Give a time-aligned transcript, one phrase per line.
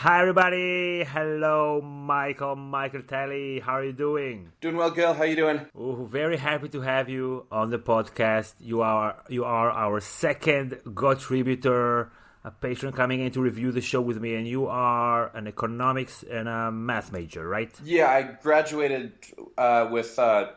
[0.00, 1.02] Hi, everybody.
[1.02, 2.54] Hello, Michael.
[2.54, 3.58] Michael Telly.
[3.58, 4.52] How are you doing?
[4.60, 5.12] Doing well, girl.
[5.12, 5.60] How are you doing?
[5.74, 8.54] Oh, very happy to have you on the podcast.
[8.60, 12.12] You are you are our second contributor,
[12.44, 16.22] a patron coming in to review the show with me, and you are an economics
[16.22, 17.72] and a math major, right?
[17.82, 19.14] Yeah, I graduated
[19.56, 20.50] uh, with uh,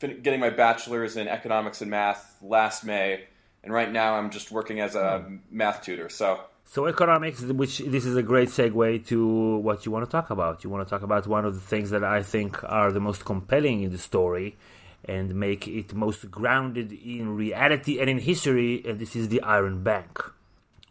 [0.00, 3.24] getting my bachelor's in economics and math last May,
[3.64, 5.36] and right now I'm just working as a Hmm.
[5.50, 6.10] math tutor.
[6.10, 10.30] So So economics, which this is a great segue to what you want to talk
[10.30, 10.64] about.
[10.64, 13.24] You want to talk about one of the things that I think are the most
[13.24, 14.56] compelling in the story
[15.04, 19.84] and make it most grounded in reality and in history, and this is the Iron
[19.84, 20.18] Bank.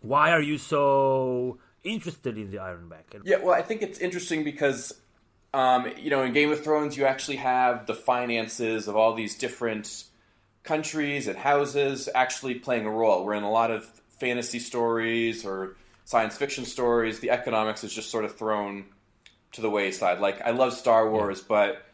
[0.02, 3.14] Why are you so interested in the Iron Bank?
[3.26, 4.94] yeah, well, I think it's interesting because
[5.54, 9.38] um, you know in Game of Thrones you actually have the finances of all these
[9.38, 10.06] different
[10.64, 13.26] countries and houses actually playing a role.
[13.26, 18.10] We're in a lot of fantasy stories or science fiction stories, the economics is just
[18.10, 18.86] sort of thrown
[19.54, 20.20] to the wayside.
[20.20, 21.86] Like I love Star Wars, but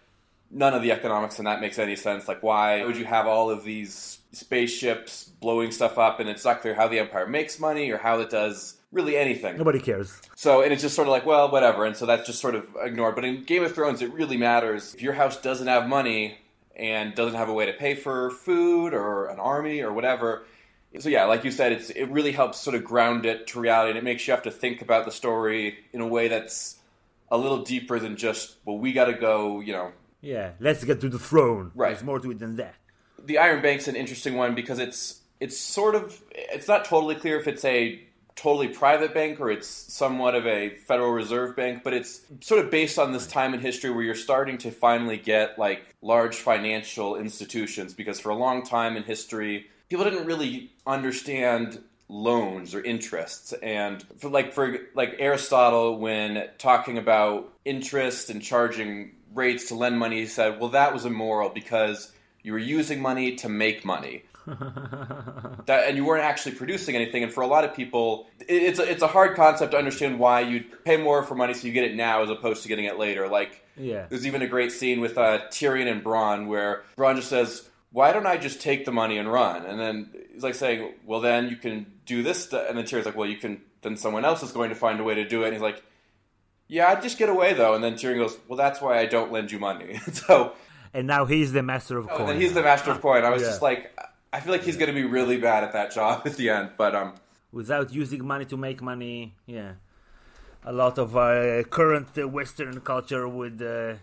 [0.49, 2.27] none of the economics in that makes any sense.
[2.27, 6.61] Like why would you have all of these spaceships blowing stuff up and it's not
[6.61, 9.57] clear how the Empire makes money or how it does really anything.
[9.57, 10.21] Nobody cares.
[10.35, 11.85] So, and it's just sort of like, well, whatever.
[11.85, 13.15] And so that's just sort of ignored.
[13.15, 14.93] But in Game of Thrones, it really matters.
[14.93, 16.37] If your house doesn't have money
[16.75, 20.43] and doesn't have a way to pay for food or an army or whatever.
[20.99, 23.91] So yeah, like you said, it's it really helps sort of ground it to reality,
[23.91, 26.77] and it makes you have to think about the story in a way that's
[27.31, 29.91] a little deeper than just, well, we got to go, you know.
[30.19, 31.71] Yeah, let's get to the throne.
[31.73, 31.89] Right.
[31.89, 32.75] There's more to it than that.
[33.25, 37.39] The Iron Bank's an interesting one because it's it's sort of it's not totally clear
[37.39, 38.01] if it's a
[38.35, 42.71] totally private bank or it's somewhat of a Federal Reserve bank, but it's sort of
[42.71, 47.15] based on this time in history where you're starting to finally get like large financial
[47.15, 53.51] institutions because for a long time in history, people didn't really understand loans or interests
[53.61, 59.97] and for like for like Aristotle when talking about interest and charging rates to lend
[59.99, 62.11] money he said well that was immoral because
[62.43, 64.23] you were using money to make money
[65.65, 67.21] that, and you weren't actually producing anything.
[67.23, 70.17] And for a lot of people, it, it's a, it's a hard concept to understand
[70.17, 72.85] why you'd pay more for money so you get it now as opposed to getting
[72.85, 73.27] it later.
[73.27, 74.07] Like, Yeah.
[74.09, 78.11] there's even a great scene with uh, Tyrion and Bronn where Bronn just says, "Why
[78.13, 81.49] don't I just take the money and run?" And then he's like saying, "Well, then
[81.49, 84.43] you can do this." stu-" And then Tyrion's like, "Well, you can." Then someone else
[84.43, 85.45] is going to find a way to do it.
[85.45, 85.83] And he's like,
[86.67, 89.31] "Yeah, I'd just get away though." And then Tyrion goes, "Well, that's why I don't
[89.31, 90.53] lend you money." so
[90.93, 92.29] And now he's the master of Oh, coin.
[92.31, 93.23] and he's the master of coin.
[93.23, 93.47] I was Yeah.
[93.49, 93.97] just like,
[94.33, 96.71] I feel like he's going to be really bad at that job at the end.
[96.77, 97.13] But um,
[97.51, 99.33] without using money to make money.
[99.47, 99.73] Yeah,
[100.63, 103.95] a lot of uh, current uh, Western culture would uh,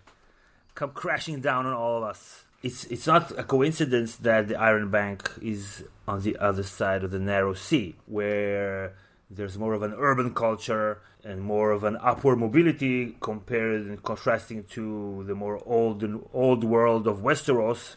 [0.75, 2.43] come crashing down on all of us.
[2.61, 7.11] It's it's not a coincidence that the Iron Bank is on the other side of
[7.11, 8.95] the narrow sea, where
[9.29, 14.65] there's more of an urban culture and more of an upward mobility compared and contrasting
[14.75, 16.03] to the more old
[16.33, 17.95] old world of Westeros,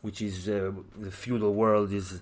[0.00, 2.20] which is uh, the feudal world is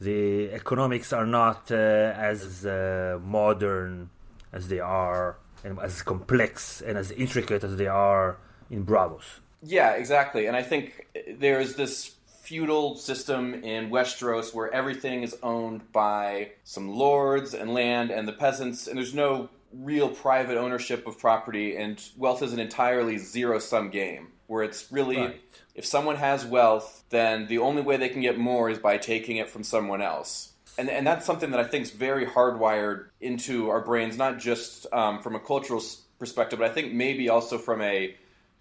[0.00, 4.08] the economics are not uh, as uh, modern
[4.52, 8.38] as they are and as complex and as intricate as they are
[8.70, 9.40] in Braavos.
[9.66, 10.46] Yeah, exactly.
[10.46, 11.06] And I think
[11.38, 18.10] there's this feudal system in Westeros where everything is owned by some lords and land
[18.12, 22.60] and the peasants, and there's no real private ownership of property, and wealth is an
[22.60, 25.40] entirely zero sum game where it's really Right.
[25.74, 29.38] if someone has wealth, then the only way they can get more is by taking
[29.38, 30.52] it from someone else.
[30.78, 34.86] And, and that's something that I think is very hardwired into our brains, not just
[34.92, 35.82] um, from a cultural
[36.20, 38.14] perspective, but I think maybe also from a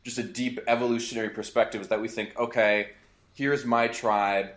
[0.06, 2.92] just a deep evolutionary perspective is that we think, okay,
[3.34, 4.52] here's my tribe,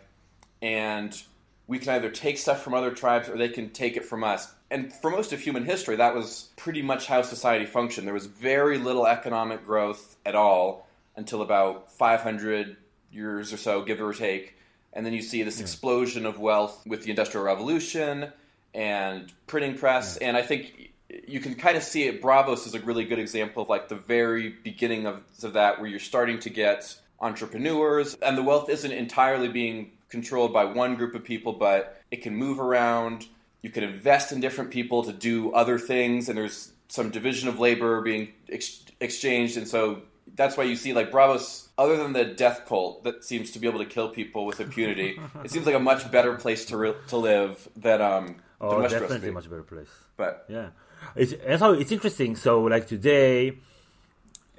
[0.60, 1.20] and
[1.66, 4.52] we can either take stuff from other tribes or they can take it from us.
[4.70, 8.06] And for most of human history, that was pretty much how society functioned.
[8.06, 10.86] There was very little economic growth at all
[11.16, 12.76] until about 500
[13.10, 14.54] years or so, give or take.
[14.92, 18.32] And then you see this explosion of wealth with the Industrial Revolution
[18.74, 20.18] and printing press.
[20.18, 20.92] And I think
[21.26, 22.22] you can kind of see it.
[22.22, 25.88] Braavos is a really good example of like the very beginning of, of that, where
[25.88, 31.14] you're starting to get entrepreneurs, and the wealth isn't entirely being controlled by one group
[31.14, 33.26] of people, but it can move around.
[33.62, 37.58] You can invest in different people to do other things, and there's some division of
[37.58, 40.02] labor being ex- exchanged, and so
[40.36, 43.66] that's why you see like Braavos, other than the death cult that seems to be
[43.66, 46.94] able to kill people with impunity, it seems like a much better place to re-
[47.08, 48.36] to live than um.
[48.60, 49.88] Oh, definitely a much better place.
[50.16, 50.70] But Yeah,
[51.14, 52.36] it's and so it's interesting.
[52.36, 53.58] So like today,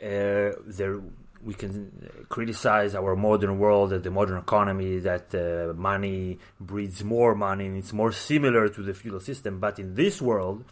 [0.01, 0.99] uh, there
[1.43, 7.65] we can criticize our modern world, the modern economy, that uh, money breeds more money,
[7.65, 9.59] and it's more similar to the feudal system.
[9.59, 10.65] But in this world,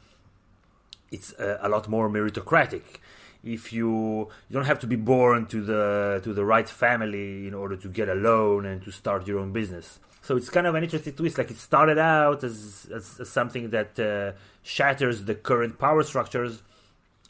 [1.11, 2.83] it's a, a lot more meritocratic.
[3.43, 7.53] If you you don't have to be born to the to the right family in
[7.53, 9.99] order to get a loan and to start your own business.
[10.27, 11.37] So it's kind of an interesting twist.
[11.37, 16.63] Like it started out as, as, as something that uh, shatters the current power structures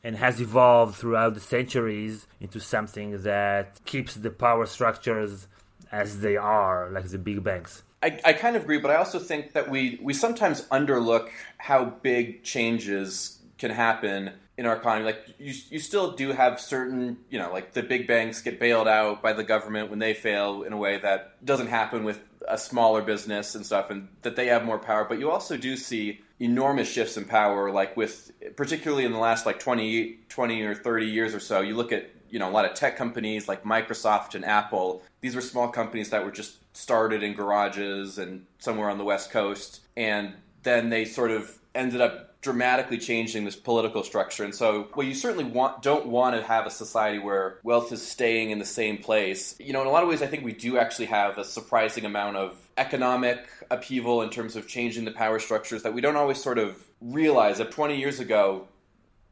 [0.04, 5.48] and has evolved throughout the centuries into something that keeps the power structures
[5.92, 7.84] as they are, like the big banks.
[8.02, 11.30] I, I kind of agree, but I also think that we, we sometimes underlook
[11.60, 15.06] how big changes can happen in our economy.
[15.06, 18.88] Like you, you still do have certain, you know, like the big banks get bailed
[18.88, 22.58] out by the government when they fail in a way that doesn't happen with a
[22.58, 25.06] smaller business and stuff, and that they have more power.
[25.06, 29.46] But you also do see enormous shifts in power, like with particularly in the last
[29.46, 31.62] like 20, 20 or 30 years or so.
[31.62, 35.04] You look at you know a lot of tech companies like Microsoft and Apple.
[35.22, 39.32] These were small companies that were just started in garages and somewhere on the West
[39.32, 40.34] Coast, and
[40.64, 44.46] then they sort of ended up dramatically changing this political structure.
[44.46, 48.02] And so, well, you certainly want don't want to have a society where wealth is
[48.02, 49.54] staying in the same place.
[49.60, 52.06] You know, in a lot of ways, I think we do actually have a surprising
[52.06, 56.42] amount of economic upheaval in terms of changing the power structures that we don't always
[56.42, 57.58] sort of realize.
[57.58, 58.70] That 20 years ago,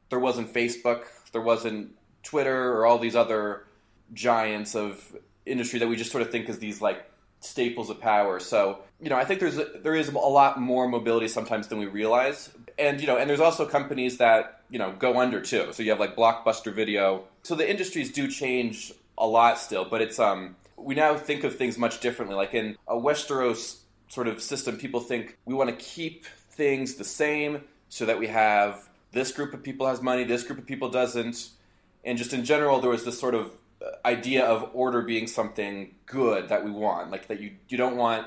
[0.10, 3.66] there wasn't Facebook, there wasn't Twitter, or all these other
[4.12, 5.16] giants of
[5.46, 7.10] industry that we just sort of think as these like
[7.46, 8.40] staples of power.
[8.40, 11.78] So, you know, I think there's a, there is a lot more mobility sometimes than
[11.78, 12.52] we realize.
[12.78, 15.72] And you know, and there's also companies that, you know, go under too.
[15.72, 17.24] So you have like Blockbuster Video.
[17.44, 21.56] So the industries do change a lot still, but it's um we now think of
[21.56, 22.36] things much differently.
[22.36, 23.78] Like in a Westeros
[24.08, 28.28] sort of system, people think we want to keep things the same so that we
[28.28, 31.50] have this group of people has money, this group of people doesn't.
[32.04, 33.52] And just in general, there was this sort of
[34.06, 38.26] idea of order being something good that we want, like that you you don't want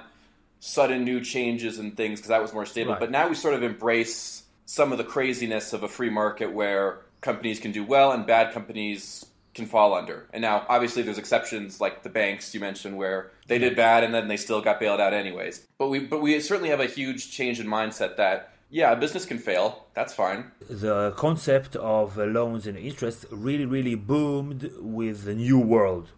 [0.61, 2.93] sudden new changes and things because that was more stable.
[2.93, 3.01] Right.
[3.01, 7.01] But now we sort of embrace some of the craziness of a free market where
[7.21, 9.25] companies can do well and bad companies
[9.55, 10.27] can fall under.
[10.33, 14.15] And now, obviously, there's exceptions like the banks you mentioned where they did bad and
[14.15, 15.67] then they still got bailed out anyways.
[15.79, 19.25] But we but we certainly have a huge change in mindset that yeah, a business
[19.25, 19.87] can fail.
[19.95, 20.51] That's fine.
[20.69, 26.11] The concept of uh, loans and interest really, really boomed with the new world.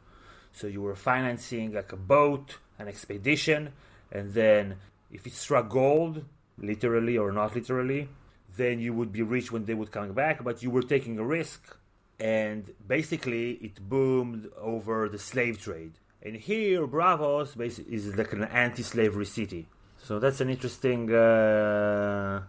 [0.53, 3.73] So you were financing like a boat, an expedition,
[4.11, 4.77] and then
[5.11, 6.25] if it struck gold,
[6.59, 8.09] literally or not literally,
[8.57, 11.25] then you would be rich when they would come back, but you were taking a
[11.25, 11.77] risk.
[12.19, 15.93] And basically, it boomed over the slave trade.
[16.21, 17.59] And here, Braavos
[17.89, 19.69] is like an anti slavery city.
[20.03, 22.43] So that's an interesting uh,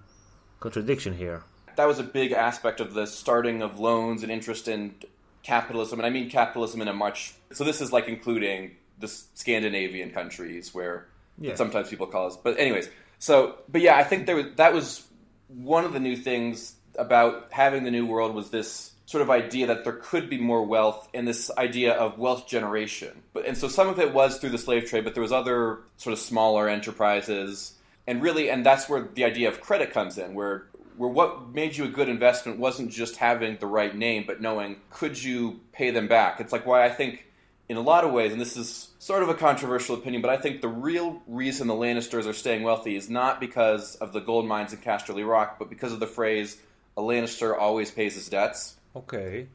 [0.59, 1.43] contradiction here.
[1.75, 4.95] That was a big aspect of the starting of loans and interest in
[5.43, 7.33] capitalism, and I mean capitalism in a much.
[7.51, 11.07] So this is like including the Scandinavian countries where
[11.39, 11.55] yeah.
[11.55, 12.37] sometimes people call us.
[12.37, 12.89] But anyways,
[13.19, 15.05] so but yeah, I think there was that was
[15.47, 19.67] one of the new things about having the new world was this sort of idea
[19.67, 23.21] that there could be more wealth and this idea of wealth generation.
[23.33, 25.79] But, and so some of it was through the slave trade, but there was other
[25.97, 27.73] sort of smaller enterprises.
[28.07, 30.67] And really, and that's where the idea of credit comes in, where
[30.97, 34.77] where what made you a good investment wasn't just having the right name, but knowing
[34.89, 36.39] could you pay them back.
[36.39, 37.25] It's like why I think
[37.67, 40.37] in a lot of ways, and this is sort of a controversial opinion, but I
[40.37, 44.45] think the real reason the Lannisters are staying wealthy is not because of the gold
[44.45, 46.57] mines in Casterly Rock, but because of the phrase
[46.97, 49.47] "a Lannister always pays his debts." Okay.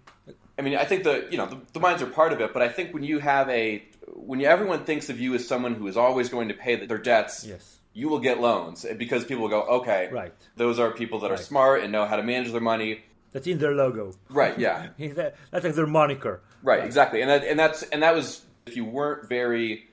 [0.59, 2.63] I mean, I think the you know the, the mines are part of it, but
[2.63, 3.85] I think when you have a
[4.15, 6.99] when you, everyone thinks of you as someone who is always going to pay their
[6.99, 7.79] debts, yes.
[7.93, 10.33] you will get loans because people will go, okay, right.
[10.57, 11.39] Those are people that right.
[11.39, 13.03] are smart and know how to manage their money.
[13.33, 14.59] That's in their logo, right?
[14.59, 16.79] Yeah, that's like their moniker, right?
[16.79, 16.87] right.
[16.87, 19.89] Exactly, and that, and that's and that was if you weren't very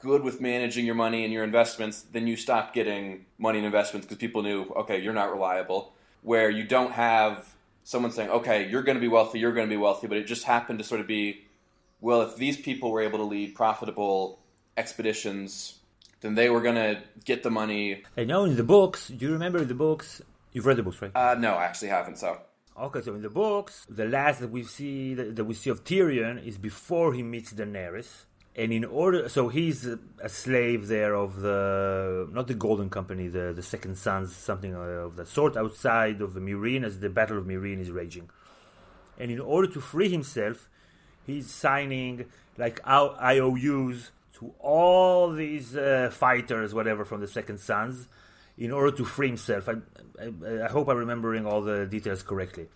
[0.00, 4.06] good with managing your money and your investments, then you stopped getting money and investments
[4.06, 5.94] because people knew, okay, you're not reliable.
[6.22, 7.54] Where you don't have
[7.84, 10.26] someone saying, okay, you're going to be wealthy, you're going to be wealthy, but it
[10.26, 11.44] just happened to sort of be,
[12.00, 14.40] well, if these people were able to lead profitable
[14.76, 15.78] expeditions,
[16.20, 18.02] then they were going to get the money.
[18.16, 20.20] I now in the books, do you remember the books?
[20.52, 21.12] You've read the books, right?
[21.14, 22.38] Uh, no, I actually haven't, so.
[22.76, 26.44] Okay, so in the books, the last that we see that we see of Tyrion
[26.44, 28.24] is before he meets Daenerys
[28.56, 33.52] and in order so he's a, slave there of the not the golden company the
[33.54, 37.44] the second sons something of that sort outside of the Meereen as the battle of
[37.44, 38.30] Meereen is raging.
[39.18, 40.68] And in order to free himself
[41.26, 48.08] he's signing like IOUs to all these uh, fighters whatever from the second sons
[48.56, 49.68] in order to free himself.
[49.68, 49.74] I,
[50.20, 52.68] I, I hope I'm remembering all the details correctly.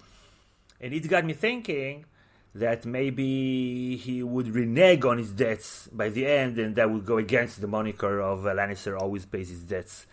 [0.81, 2.05] And it got me thinking
[2.55, 7.19] that maybe he would renege on his debts by the end, and that would go
[7.19, 10.07] against the moniker of uh, Lannister always pays his debts,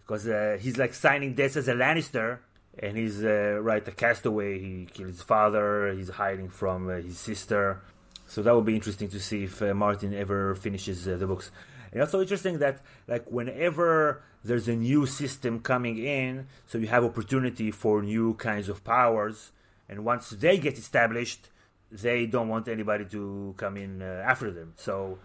[0.00, 2.38] because uh, he's like signing debts as a Lannister,
[2.78, 4.58] and he's uh, right a castaway.
[4.58, 5.92] He killed his father.
[5.92, 7.80] He's hiding from uh, his sister.
[8.26, 11.50] So that would be interesting to see if uh, Martin ever finishes uh, the books.
[11.90, 17.02] And also interesting that like whenever there's a new system coming in, so you have
[17.02, 19.50] opportunity for new kinds of powers,
[19.88, 21.48] and once they get established,
[21.90, 24.74] they don't want anybody to come in uh, after them.
[24.76, 25.18] So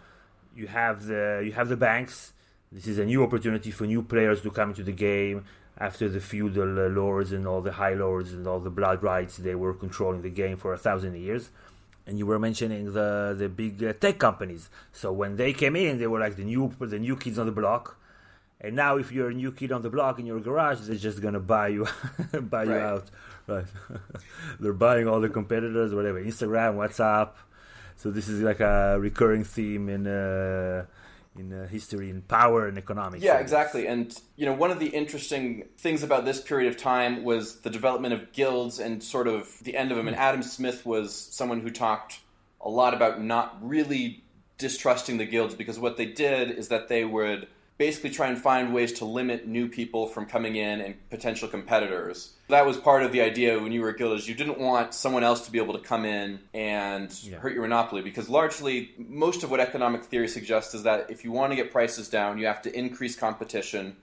[0.56, 2.34] you have the you have the banks.
[2.72, 5.46] This is a new opportunity for new players to come into the game
[5.78, 9.38] after the feudal uh, lords and all the high lords and all the blood rights
[9.38, 11.50] they were controlling the game for a thousand years
[12.06, 14.70] and you were mentioning the the big uh, tech companies.
[14.92, 17.52] So when they came in, they were like the new the new kids on the
[17.52, 17.98] block.
[18.62, 21.22] And now, if you're a new kid on the block in your garage, they're just
[21.22, 21.88] gonna buy you
[22.42, 23.10] buy you out.
[23.48, 23.66] Right?
[24.60, 27.32] they're buying all the competitors, whatever, Instagram, WhatsApp.
[27.98, 30.08] So this is like a recurring theme in.
[30.08, 30.86] Uh,
[31.38, 33.24] in uh, history and power and economics.
[33.24, 33.88] Yeah, exactly.
[33.88, 37.70] And you know, one of the interesting things about this period of time was the
[37.70, 40.08] development of guilds and sort of the end of them.
[40.08, 42.20] And Adam Smith was someone who talked
[42.62, 44.24] a lot about not really
[44.58, 47.48] distrusting the guilds because what they did is that they would
[47.78, 52.34] basically try and find ways to limit new people from coming in and potential competitors.
[52.50, 54.94] That was part of the idea when you were a guild is you didn't want
[54.94, 57.38] someone else to be able to come in and yeah.
[57.38, 61.32] hurt your monopoly because largely most of what economic theory suggests is that if you
[61.32, 63.96] want to get prices down, you have to increase competition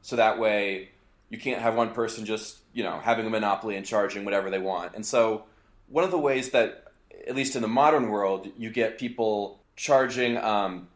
[0.00, 0.88] so that way
[1.28, 4.58] you can't have one person just, you know, having a monopoly and charging whatever they
[4.58, 4.94] want.
[4.94, 5.44] And so
[5.88, 6.84] one of the ways that
[7.26, 10.88] at least in the modern world, you get people charging um,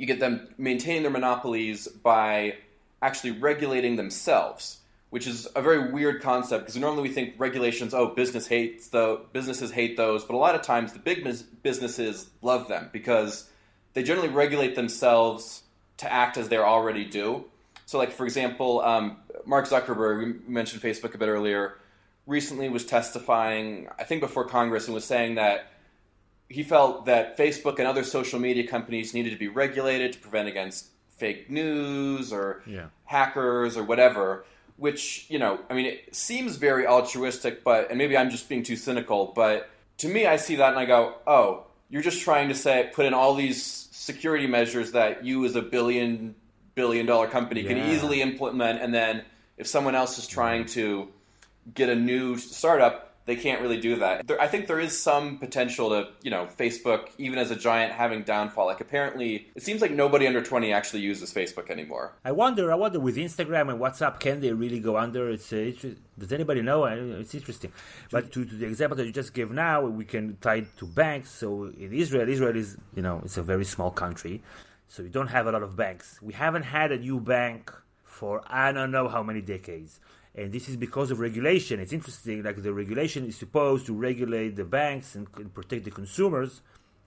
[0.00, 2.54] you get them maintaining their monopolies by
[3.02, 4.78] actually regulating themselves,
[5.10, 9.20] which is a very weird concept because normally we think regulations, oh, business hates the
[9.34, 11.22] businesses hate those, but a lot of times the big
[11.62, 13.46] businesses love them because
[13.92, 15.62] they generally regulate themselves
[15.98, 17.44] to act as they already do.
[17.84, 21.76] So, like for example, um, Mark Zuckerberg, we mentioned Facebook a bit earlier,
[22.26, 25.70] recently was testifying, I think before Congress, and was saying that
[26.50, 30.48] he felt that Facebook and other social media companies needed to be regulated to prevent
[30.48, 32.86] against fake news or yeah.
[33.04, 34.44] hackers or whatever.
[34.76, 38.62] Which you know, I mean, it seems very altruistic, but and maybe I'm just being
[38.62, 42.48] too cynical, but to me, I see that and I go, oh, you're just trying
[42.48, 46.34] to say put in all these security measures that you as a billion
[46.74, 47.68] billion dollar company yeah.
[47.68, 49.22] can easily implement, and then
[49.56, 51.08] if someone else is trying to
[51.74, 54.26] get a new startup, they can't really do that.
[54.26, 57.92] There, I think there is some potential to, you know, Facebook, even as a giant,
[57.92, 58.66] having downfall.
[58.66, 62.06] Like apparently, it seems like nobody under twenty actually uses Facebook anymore.
[62.24, 62.72] I wonder.
[62.72, 65.30] I wonder with Instagram and WhatsApp, can they really go under?
[65.30, 65.86] It's, uh, it's
[66.18, 66.86] does anybody know?
[66.86, 67.72] It's interesting.
[68.10, 70.86] But to, to, the example that you just gave now, we can tie it to
[70.86, 71.30] banks.
[71.30, 74.42] So in Israel, Israel is, you know, it's a very small country,
[74.88, 76.18] so you don't have a lot of banks.
[76.20, 77.72] We haven't had a new bank
[78.02, 80.00] for I don't know how many decades
[80.34, 81.80] and this is because of regulation.
[81.80, 86.62] It's interesting, like the regulation is supposed to regulate the banks and, protect the consumers,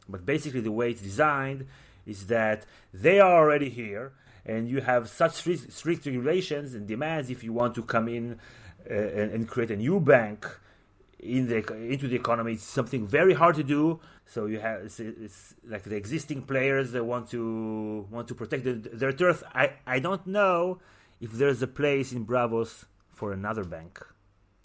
[0.10, 1.66] but basically the way it's designed
[2.06, 4.12] is that they are already here,
[4.46, 8.40] and you have such strict, regulations and demands if you want to come in
[8.90, 10.46] uh, and, and, create a new bank
[11.20, 11.56] in the
[11.90, 12.54] into the economy.
[12.54, 14.02] It's something very hard to do.
[14.26, 18.66] So you have it's, it's like the existing players that want to want to protect
[18.66, 19.42] the, their turf.
[19.56, 20.80] I I don't know
[21.22, 22.84] if there's a place in Braavos
[23.14, 24.00] for another bank.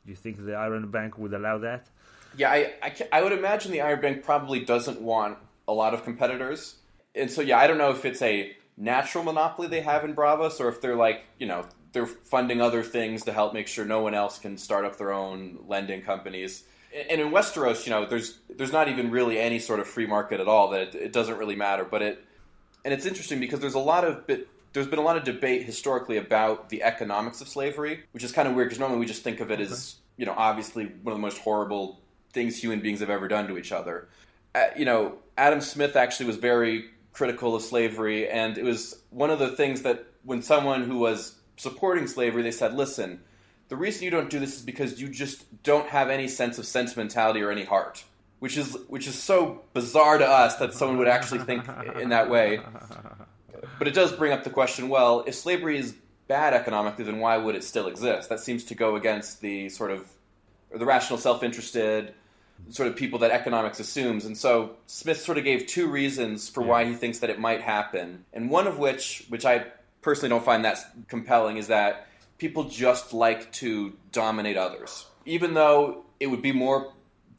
[0.04, 1.88] Do you think the Iron Bank would allow that?
[2.36, 6.04] Yeah, I, I, I, would imagine the Iron Bank probably doesn't want a lot of
[6.04, 6.76] competitors.
[7.14, 10.60] And so, yeah, I don't know if it's a natural monopoly they have in Braavos
[10.60, 14.00] or if they're like, you know, they're funding other things to help make sure no
[14.00, 16.64] one else can start up their own lending companies.
[17.10, 20.40] And in Westeros, you know, there's there's not even really any sort of free market
[20.40, 20.70] at all.
[20.70, 21.84] That it, it doesn't really matter.
[21.84, 22.24] But it
[22.84, 25.64] and it's interesting because there's a lot of bit there's been a lot of debate
[25.64, 29.22] historically about the economics of slavery, which is kind of weird because normally we just
[29.22, 32.00] think of it as, you know, obviously one of the most horrible
[32.32, 34.08] things human beings have ever done to each other.
[34.54, 39.30] Uh, you know, Adam Smith actually was very critical of slavery, and it was one
[39.30, 43.20] of the things that when someone who was supporting slavery, they said, listen,
[43.68, 46.66] the reason you don't do this is because you just don't have any sense of
[46.66, 48.04] sentimentality or any heart.
[48.38, 51.64] Which is which is so bizarre to us that someone would actually think
[52.00, 52.60] in that way.
[53.78, 55.94] But it does bring up the question well, if slavery is
[56.26, 58.28] bad economically, then why would it still exist?
[58.28, 60.08] That seems to go against the sort of
[60.74, 62.14] the rational, self interested
[62.70, 64.24] sort of people that economics assumes.
[64.24, 66.68] And so Smith sort of gave two reasons for yeah.
[66.68, 68.24] why he thinks that it might happen.
[68.32, 69.66] And one of which, which I
[70.02, 75.06] personally don't find that compelling, is that people just like to dominate others.
[75.24, 76.92] Even though it would be more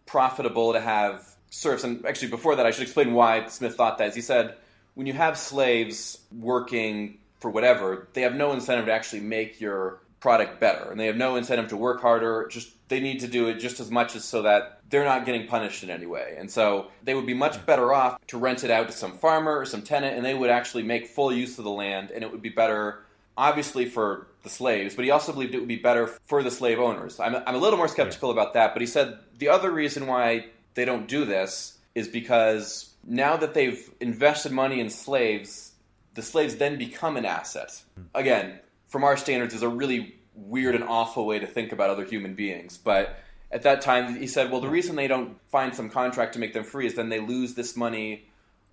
[0.05, 1.83] profitable to have serfs.
[1.83, 4.07] And actually, before that, I should explain why Smith thought that.
[4.07, 4.55] As he said,
[4.99, 10.01] when you have slaves working for whatever, they have no incentive to actually make your
[10.19, 12.49] product better, and they have no incentive to work harder.
[12.51, 15.47] Just they need to do it just as much as so that they're not getting
[15.47, 16.35] punished in any way.
[16.37, 19.57] And so they would be much better off to rent it out to some farmer
[19.57, 22.29] or some tenant, and they would actually make full use of the land, and it
[22.29, 22.99] would be better,
[23.37, 26.77] obviously for the slaves, but he also believed it would be better for the slave
[26.77, 27.21] owners.
[27.21, 30.47] I'm, I'm a little more skeptical about that, but he said the other reason why
[30.73, 35.71] they don't do this is because now that they've invested money in slaves,
[36.13, 37.81] the slaves then become an asset.
[38.13, 42.05] Again, from our standards, is a really weird and awful way to think about other
[42.05, 42.77] human beings.
[42.77, 43.17] But
[43.51, 46.53] at that time, he said, well, the reason they don't find some contract to make
[46.53, 48.25] them free is then they lose this money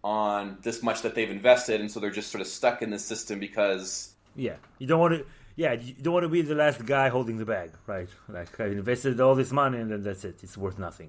[0.04, 3.04] on this much that they've invested, and so they're just sort of stuck in this
[3.04, 4.14] system because.
[4.37, 5.26] Yeah, you don't want to.
[5.56, 8.08] Yeah, you don't want to be the last guy holding the bag, right?
[8.28, 10.42] Like I invested all this money and then that's it.
[10.42, 11.08] It's worth nothing.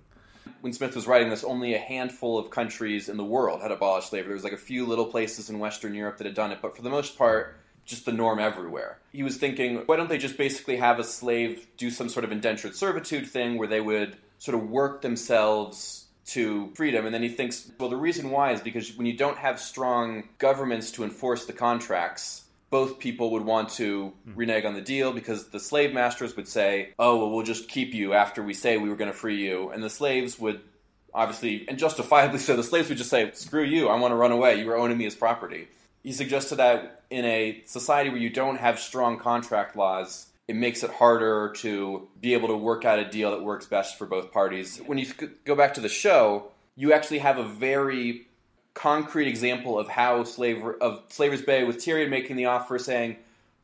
[0.62, 4.10] When Smith was writing this, only a handful of countries in the world had abolished
[4.10, 4.30] slavery.
[4.30, 6.76] There was like a few little places in Western Europe that had done it, but
[6.76, 9.00] for the most part, just the norm everywhere.
[9.12, 12.32] He was thinking, why don't they just basically have a slave do some sort of
[12.32, 17.06] indentured servitude thing where they would sort of work themselves to freedom?
[17.06, 20.28] And then he thinks, well, the reason why is because when you don't have strong
[20.38, 24.34] governments to enforce the contracts, both people would want to hmm.
[24.36, 27.94] renege on the deal because the slave masters would say, oh, well, we'll just keep
[27.94, 29.70] you after we say we were going to free you.
[29.70, 30.62] And the slaves would
[31.14, 34.32] obviously, and justifiably so, the slaves would just say, screw you, I want to run
[34.32, 34.60] away.
[34.60, 35.68] You were owning me as property.
[36.04, 40.84] He suggested that in a society where you don't have strong contract laws, it makes
[40.84, 44.32] it harder to be able to work out a deal that works best for both
[44.32, 44.78] parties.
[44.86, 45.08] When you
[45.44, 48.28] go back to the show, you actually have a very
[48.78, 53.18] concrete example of how slaver of Slaver's Bay with Tyrion making the offer saying,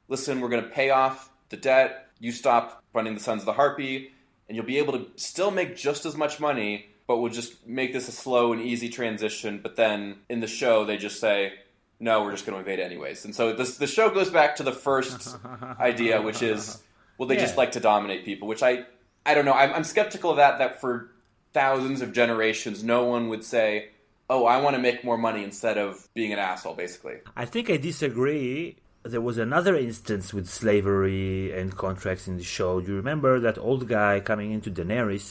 [0.07, 2.07] "Listen, we're going to pay off the debt.
[2.19, 4.11] You stop running the Sons of the Harpy,
[4.47, 7.93] and you'll be able to still make just as much money, but we'll just make
[7.93, 11.53] this a slow and easy transition." But then in the show, they just say,
[11.99, 14.63] "No, we're just going to invade anyways." And so this, the show goes back to
[14.63, 15.35] the first
[15.79, 16.81] idea, which is,
[17.17, 17.41] well, they Yeah.
[17.41, 18.85] just like to dominate people, which I
[19.25, 19.53] I don't know.
[19.53, 20.57] I'm, I'm skeptical of that.
[20.57, 21.11] That for
[21.53, 23.89] thousands of generations, no one would say,
[24.33, 27.65] "Oh, I want to make more money instead of being an asshole." Basically, I think
[27.75, 28.77] I disagree.
[29.13, 32.71] There was another instance with slavery and contracts in the show.
[32.79, 35.29] Do you remember that old guy coming into Daenerys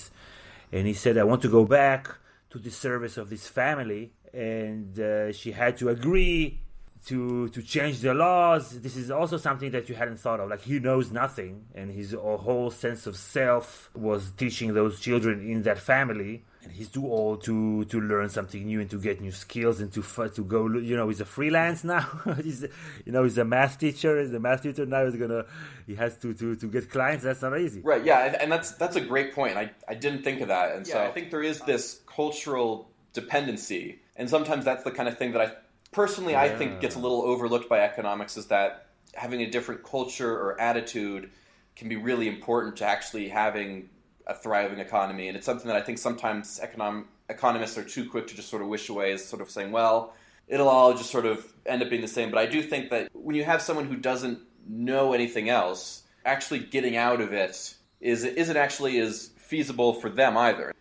[0.73, 2.17] and he said, I want to go back
[2.51, 4.13] to the service of this family.
[4.33, 6.61] And uh, she had to agree
[7.07, 8.81] to to change the laws.
[8.81, 10.49] This is also something that you hadn't thought of.
[10.49, 15.63] Like he knows nothing, and his whole sense of self was teaching those children in
[15.63, 16.45] that family.
[16.63, 19.93] And he's too old to to learn something new and to get new skills and
[19.95, 20.69] to to go.
[20.69, 22.07] You know, he's a freelance now.
[22.43, 22.63] he's
[23.05, 24.21] you know he's a math teacher.
[24.21, 25.05] He's a math teacher now.
[25.05, 25.45] He's gonna
[25.87, 27.25] he has to to to get clients.
[27.25, 27.81] That's not easy.
[27.81, 28.05] right?
[28.05, 29.57] Yeah, and, and that's that's a great point.
[29.57, 31.09] I I didn't think of that, and so Yeah.
[31.09, 35.41] I think there is this cultural dependency, and sometimes that's the kind of thing that
[35.41, 35.53] I
[35.91, 38.37] personally I think gets a little overlooked by economics.
[38.37, 41.31] Is that having a different culture or attitude
[41.77, 43.89] can be really important to actually having
[44.27, 48.27] a thriving economy, and it's something that I think sometimes econom- economists are too quick
[48.29, 50.15] to just sort of wish away, as sort of saying, well,
[50.49, 52.31] it'll all just sort of end up being the same.
[52.31, 56.61] But I do think that when you have someone who doesn't know anything else, actually
[56.61, 60.75] getting out of it is isn't actually as feasible for them either.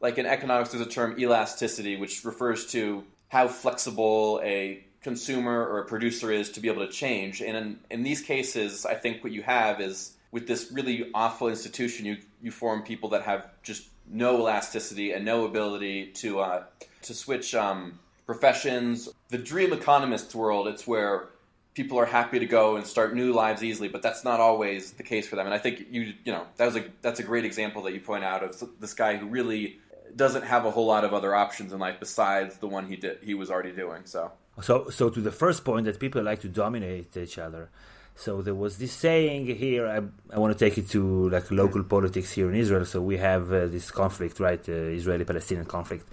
[0.00, 5.80] Like in economics, there's a term elasticity, which refers to how flexible a consumer or
[5.80, 7.40] a producer is to be able to change.
[7.40, 11.48] And in, in these cases, I think what you have is with this really awful
[11.48, 16.62] institution, you you form people that have just no elasticity and no ability to uh,
[17.02, 19.08] to switch um, professions.
[19.28, 21.28] The dream economist's world, it's where
[21.74, 25.02] people are happy to go and start new lives easily, but that's not always the
[25.02, 25.46] case for them.
[25.46, 28.00] And I think you you know that was a that's a great example that you
[28.00, 29.78] point out of this guy who really
[30.16, 33.18] doesn't have a whole lot of other options in life besides the one he did
[33.22, 34.02] he was already doing.
[34.04, 37.70] So So, so to the first point that people like to dominate each other.
[38.18, 39.86] So there was this saying here.
[39.86, 39.98] I,
[40.34, 42.84] I want to take it to like local politics here in Israel.
[42.84, 44.58] So we have uh, this conflict, right?
[44.68, 46.04] Uh, Israeli-Palestinian conflict,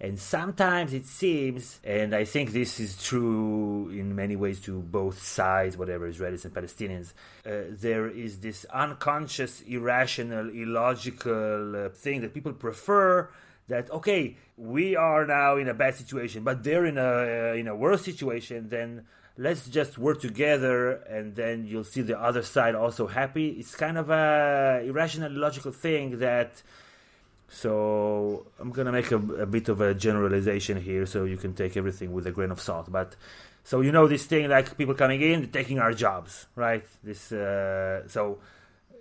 [0.00, 5.22] and sometimes it seems, and I think this is true in many ways to both
[5.22, 7.12] sides, whatever Israelis and Palestinians.
[7.46, 13.30] Uh, there is this unconscious, irrational, illogical uh, thing that people prefer
[13.68, 17.68] that okay we are now in a bad situation but they're in a uh, in
[17.68, 19.06] a worse situation then
[19.38, 23.96] let's just work together and then you'll see the other side also happy it's kind
[23.96, 26.62] of a irrational logical thing that
[27.48, 31.76] so i'm gonna make a, a bit of a generalization here so you can take
[31.76, 33.16] everything with a grain of salt but
[33.64, 38.06] so you know this thing like people coming in taking our jobs right this uh,
[38.08, 38.38] so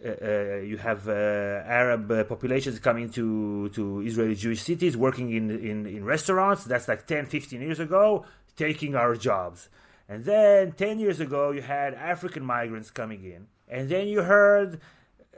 [0.04, 5.32] uh, uh, you have uh, Arab uh, populations coming to, to Israeli Jewish cities, working
[5.32, 6.64] in, in, in restaurants.
[6.64, 8.26] That's like 10, 15 years ago,
[8.58, 9.70] taking our jobs.
[10.12, 13.48] And then 10 years ago, you had African migrants coming in.
[13.70, 14.82] And then you heard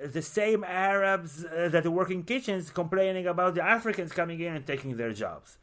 [0.03, 4.65] the same Arabs uh, that work in kitchens complaining about the Africans coming in and
[4.65, 5.57] taking their jobs.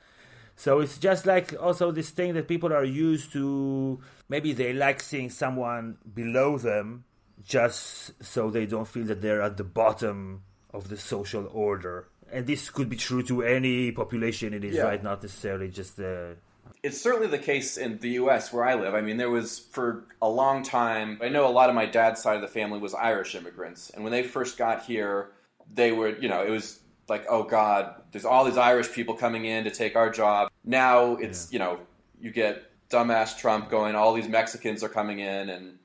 [0.55, 3.99] So it's just like also this thing that people are used to.
[4.29, 7.03] Maybe they like seeing someone below them
[7.45, 10.43] just so they don't feel that they're at the bottom
[10.73, 12.07] of the social order.
[12.31, 14.83] And this could be true to any population it is, Yeah.
[14.83, 15.03] right?
[15.03, 16.37] Not necessarily just the.
[16.83, 18.53] It's certainly the case in the U.S.
[18.53, 18.95] where I live.
[18.95, 21.19] I mean, there was for a long time.
[21.23, 24.03] I know a lot of my dad's side of the family was Irish immigrants, and
[24.03, 25.33] when they first got here,
[25.73, 29.45] they were you know, it was like, oh God, there's all these Irish people coming
[29.45, 30.51] in to take our job.
[30.65, 31.81] Now it's, you know,
[32.21, 35.79] you get dumbass Trump going, all these Mexicans are coming in and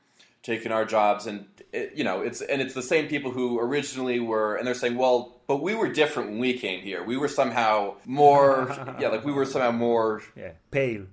[0.44, 4.20] taking our jobs, and it, you know, it's and it's the same people who originally
[4.20, 7.04] were, and they're saying, well, but we were different when we came here.
[7.04, 11.06] We were somehow more, yeah, like we were somehow more Yeah, pale.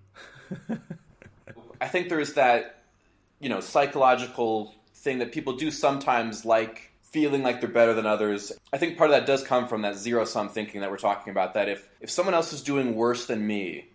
[1.80, 2.82] I think there's that,
[3.40, 8.52] you know, psychological thing that people do sometimes like feeling like they're better than others.
[8.72, 11.30] I think part of that does come from that zero sum thinking that we're talking
[11.30, 11.54] about.
[11.54, 13.88] That if, if someone else is doing worse than me,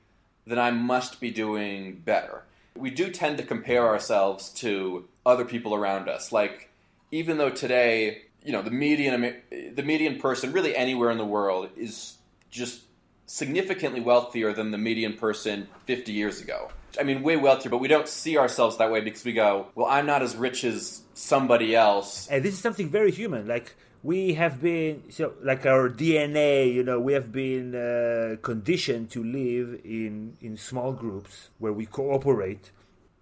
[0.46, 2.44] then I must be doing better.
[2.76, 6.32] We do tend to compare ourselves to other people around us.
[6.32, 6.70] Like,
[7.12, 9.36] even though today, you know, the median
[9.76, 12.16] the median person really anywhere in the world is
[12.50, 12.82] just
[13.26, 16.70] significantly wealthier than the median person 50 years ago.
[16.98, 19.88] I mean, way wealthier, but we don't see ourselves that way because we go, well,
[19.88, 22.30] I'm not as rich as somebody else.
[22.30, 23.50] And this is something very human.
[23.50, 29.12] Like we have been, so like our DNA, you know, we have been uh, conditioned
[29.12, 32.72] to live in in small groups where we cooperate.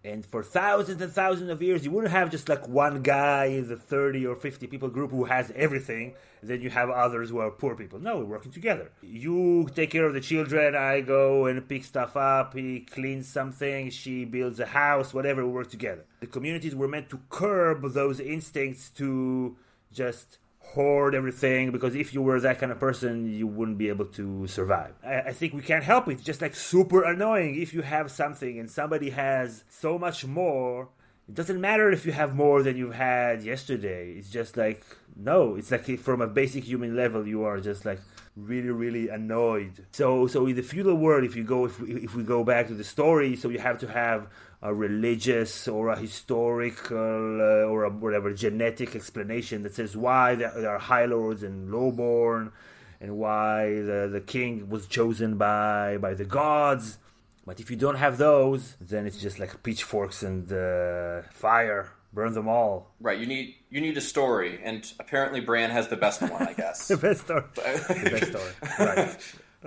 [0.06, 3.68] And for thousands and thousands of years, you wouldn't have just like one guy in
[3.68, 6.14] the 30 or 50 people group who has everything.
[6.44, 7.98] Then you have others who are poor people.
[7.98, 8.92] No, we're working together.
[9.02, 13.90] You take care of the children, I go and pick stuff up, he cleans something,
[13.90, 16.06] she builds a house, whatever, we work together.
[16.20, 19.58] The communities were meant to curb those instincts to
[19.92, 20.38] just
[20.74, 24.46] hoard everything because if you were that kind of person you wouldn't be able to
[24.48, 24.94] survive.
[25.06, 26.14] I, I think we can't help it.
[26.14, 30.90] It's just like super annoying if you have something and somebody has so much more.
[31.28, 34.14] It doesn't matter if you have more than you've had yesterday.
[34.18, 34.84] It's just like
[35.16, 38.00] no it's like from a basic human level you are just like
[38.36, 39.86] really really annoyed.
[39.92, 42.68] So so in the feudal world if you go if we, if we go back
[42.68, 44.28] to the story so you have to have
[44.62, 50.70] a religious or a historical uh, or a whatever genetic explanation that says why there
[50.70, 52.52] are high lords and lowborn
[53.00, 56.98] and why the, the king was chosen by by the gods.
[57.46, 61.92] But if you don't have those then it's just like pitchforks and uh, fire.
[62.12, 62.94] Burn them all.
[63.02, 66.54] Right, you need you need a story, and apparently Bran has the best one, I
[66.54, 66.88] guess.
[66.88, 69.18] the best story the best story right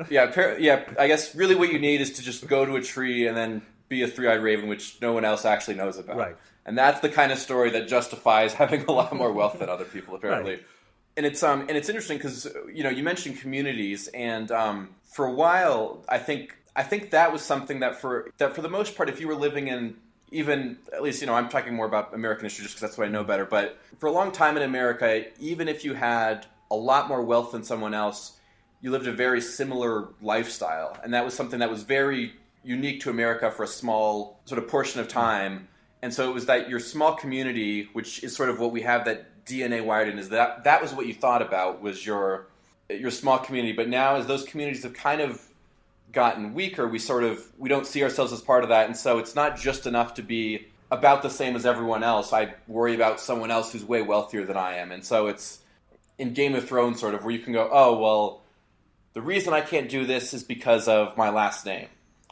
[0.11, 0.85] yeah, yeah.
[0.99, 3.63] I guess really what you need is to just go to a tree and then
[3.91, 6.17] be a three-eyed raven, which no one else actually knows about.
[6.17, 6.37] Right.
[6.65, 9.85] And that's the kind of story that justifies having a lot more wealth than other
[9.85, 10.53] people, apparently.
[10.53, 10.65] Right.
[11.19, 15.27] And it's um and it's interesting because you know you mentioned communities, and um for
[15.27, 18.97] a while I think I think that was something that for that for the most
[18.97, 19.97] part, if you were living in
[20.31, 23.09] even at least you know I'm talking more about American history just because that's what
[23.09, 23.45] I know better.
[23.45, 27.53] But for a long time in America, even if you had a lot more wealth
[27.53, 28.39] than someone else,
[28.81, 33.11] you lived a very similar lifestyle, and that was something that was very unique to
[33.11, 35.69] America for a small sort of portion of time.
[36.03, 39.05] And so it was that your small community, which is sort of what we have
[39.07, 42.49] that DNA wired in, is that that was what you thought about was your
[42.89, 43.73] your small community.
[43.73, 45.48] But now, as those communities have kind of
[46.13, 49.19] gotten weaker, we sort of we don't see ourselves as part of that, and so
[49.19, 52.33] it's not just enough to be about the same as everyone else.
[52.33, 55.59] I worry about someone else who's way wealthier than I am, and so it's
[56.19, 58.43] in Game of Thrones sort of where you can go, oh well,
[59.13, 61.89] the reason I can't do this is because of my last name,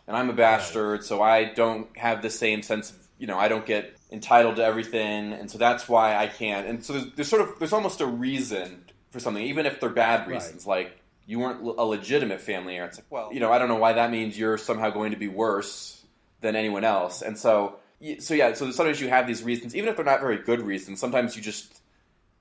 [0.07, 3.49] and I'm a bastard, so I don't have the same sense of you know I
[3.49, 6.67] don't get entitled to everything, and so that's why I can't.
[6.67, 9.89] And so there's, there's sort of there's almost a reason for something, even if they're
[9.91, 12.85] bad reasons, like you weren't a legitimate family heir.
[12.87, 15.17] It's like, well, you know, I don't know why that means you're somehow going to
[15.17, 16.05] be worse
[16.41, 17.23] than anyone else.
[17.23, 17.77] And so,
[18.21, 21.01] so yeah, so sometimes you have these reasons, even if they're not very good reasons.
[21.01, 21.81] Sometimes you just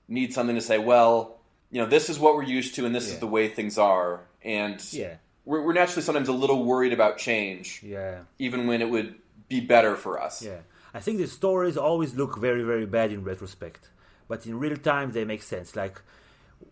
[0.08, 1.38] need something to say, well,
[1.72, 3.14] you know, this is what we're used to, and this Yeah.
[3.16, 4.22] is the way things are.
[4.44, 8.90] And yeah we're, we're naturally sometimes a little worried about change, yeah even when it
[8.90, 9.16] would
[9.48, 10.42] be better for us.
[10.44, 10.58] Yeah,
[10.94, 13.90] I think the stories always look very, very bad in retrospect,
[14.28, 15.76] but in real time they make sense.
[15.76, 16.02] Like,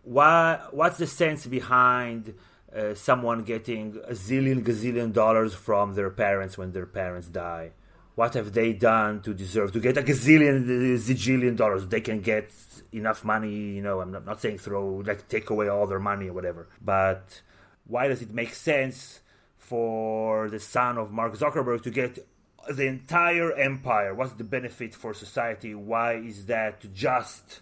[0.02, 0.60] why?
[0.70, 2.34] What's the sense behind
[2.74, 7.72] uh, someone getting a zillion, gazillion dollars from their parents when their parents die?
[8.14, 10.64] What have they done to deserve to get a gazillion,
[10.98, 11.86] zillion dollars?
[11.88, 12.52] They can get
[12.92, 14.00] enough money, you know.
[14.00, 17.42] I'm not, not saying throw like take away all their money or whatever, but
[17.86, 19.20] why does it make sense
[19.58, 22.26] for the son of Mark Zuckerberg to get
[22.68, 24.14] the entire empire.
[24.14, 25.74] What's the benefit for society?
[25.74, 27.60] Why is that just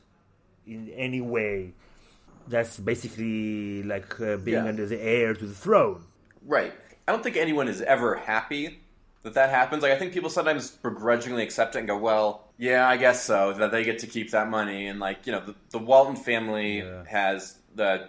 [0.66, 1.74] in any way?
[2.48, 4.68] That's basically like uh, being Yeah.
[4.68, 6.04] under the heir to the throne.
[6.44, 6.72] Right.
[7.06, 8.80] I don't think anyone is ever happy
[9.22, 9.82] that that happens.
[9.82, 13.52] Like I think people sometimes begrudgingly accept it and go, "Well, yeah, I guess so."
[13.52, 16.78] That they get to keep that money, and like you know, the, the Walton family
[16.78, 17.04] Yeah.
[17.08, 18.08] has the,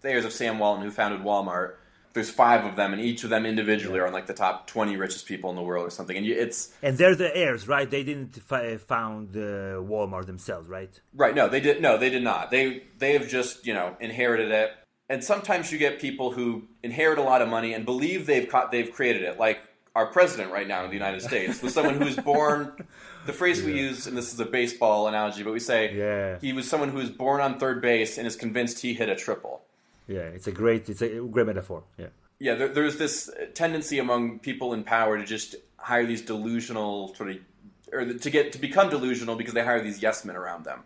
[0.00, 1.74] the heirs of Sam Walton, who founded Walmart.
[2.12, 4.96] There's five of them, and each of them individually are in like the top 20
[4.96, 6.16] richest people in the world or something.
[6.16, 7.88] And you, it's And they're the heirs, right?
[7.88, 9.40] They didn't fi- found uh,
[9.92, 10.90] Walmart themselves, right?
[11.14, 11.34] Right.
[11.34, 11.80] No, they did.
[11.80, 12.50] No, they did not.
[12.50, 14.72] They they have just you know inherited it.
[15.08, 18.70] And sometimes you get people who inherit a lot of money and believe they've caught,
[18.70, 19.38] they've created it.
[19.38, 19.58] Like
[19.96, 22.72] our president right now in the United States was someone who was born.
[23.26, 26.38] The phrase we use, and this is a baseball analogy, but we say Yeah.
[26.40, 29.14] he was someone who was born on third base and is convinced he hit a
[29.14, 29.60] triple.
[30.16, 31.80] Yeah, it's a great, it's a great metaphor.
[32.02, 32.10] Yeah.
[32.46, 37.28] Yeah, there, there's this tendency among people in power to just hire these delusional sort
[37.30, 37.36] of,
[37.92, 40.80] or to get to become delusional because they hire these yes men around them.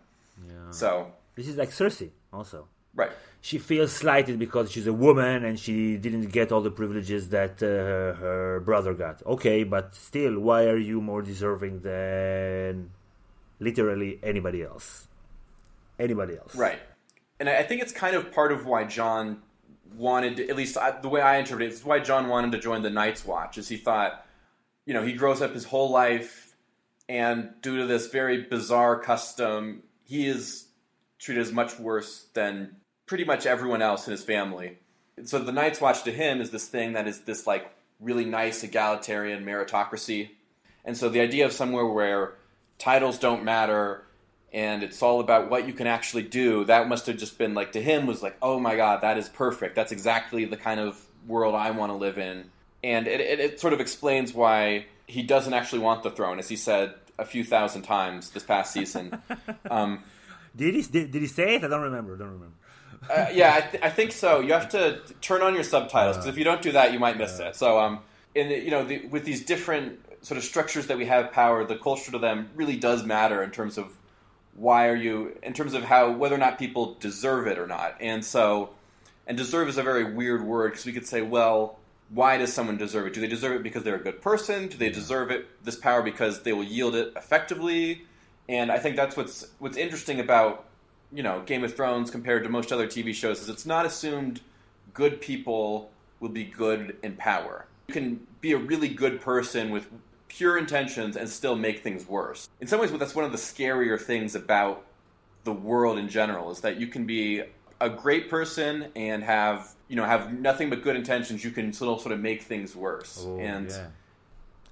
[0.46, 0.70] Yeah.
[0.82, 0.88] So
[1.37, 2.58] This is like Cersei, also.
[2.94, 3.12] right.
[3.40, 7.62] She feels slighted because she's a woman and she didn't get all the privileges that
[7.62, 9.16] uh, her brother got.
[9.34, 12.90] Okay, but still, why are you more deserving than
[13.60, 15.06] literally anybody else?
[15.98, 16.54] Anybody else?
[16.56, 16.78] Right.
[17.46, 19.42] And I think it's kind of part of why Jon
[19.96, 22.59] wanted, to, at least I, the way I interpret it, it's why Jon wanted to
[22.59, 24.24] join the Night's Watch, is he thought,
[24.87, 26.57] you know, he grows up his whole life,
[27.07, 30.68] and due to this very bizarre custom, he is
[31.18, 34.78] treated as much worse than pretty much everyone else in his family.
[35.18, 38.24] And so the Night's Watch to him is this thing that is this like really
[38.24, 40.30] nice egalitarian meritocracy.
[40.83, 42.37] And so the idea of somewhere where
[42.78, 44.04] titles don't matter
[44.55, 47.73] and it's all about what you can actually do, that must have just been like
[47.73, 49.75] to him was like, oh my god, that is perfect.
[49.75, 52.51] That's exactly the kind of world I want to live in.
[52.85, 56.49] And it, it, it sort of explains why he doesn't actually want the throne, as
[56.49, 59.21] he said a few thousand times this past season.
[59.71, 60.05] um,
[60.55, 61.64] Did he, did, did he say it?
[61.64, 62.14] I don't remember.
[62.14, 62.55] I don't remember.
[63.11, 64.40] uh, yeah, I, th- I think so.
[64.40, 67.19] You have to turn on your subtitles because if you don't do that, you might
[67.19, 67.57] miss it.
[67.57, 68.01] So, um,
[68.37, 71.64] in the, you know, the, with these different sort of structures that we have power,
[71.64, 73.97] the culture to them really does matter in terms of
[74.57, 77.97] why are you, in terms of how whether or not people deserve it or not.
[78.01, 78.71] And so,
[79.27, 81.79] and deserve is a very weird word because we could say, well,
[82.11, 83.14] why does someone deserve it?
[83.14, 84.69] Do they deserve it because they're a good person?
[84.69, 88.05] Do they deserve it this power because they will yield it effectively?
[88.49, 90.67] And I think that's what's what's interesting about
[91.12, 94.40] you know Game of Thrones compared to most other TV shows is it's not assumed
[94.93, 95.90] good people
[96.21, 97.67] will be good in power.
[97.88, 99.88] You can be a really good person with
[100.37, 102.49] pure intentions and still make things worse.
[102.61, 104.85] In some ways, that's one of the scarier things about
[105.44, 107.42] the world in general is that you can be
[107.81, 111.44] a great person and have you know have nothing but good intentions.
[111.44, 113.25] You can still sort of make things worse.
[113.27, 113.87] Oh, and yeah.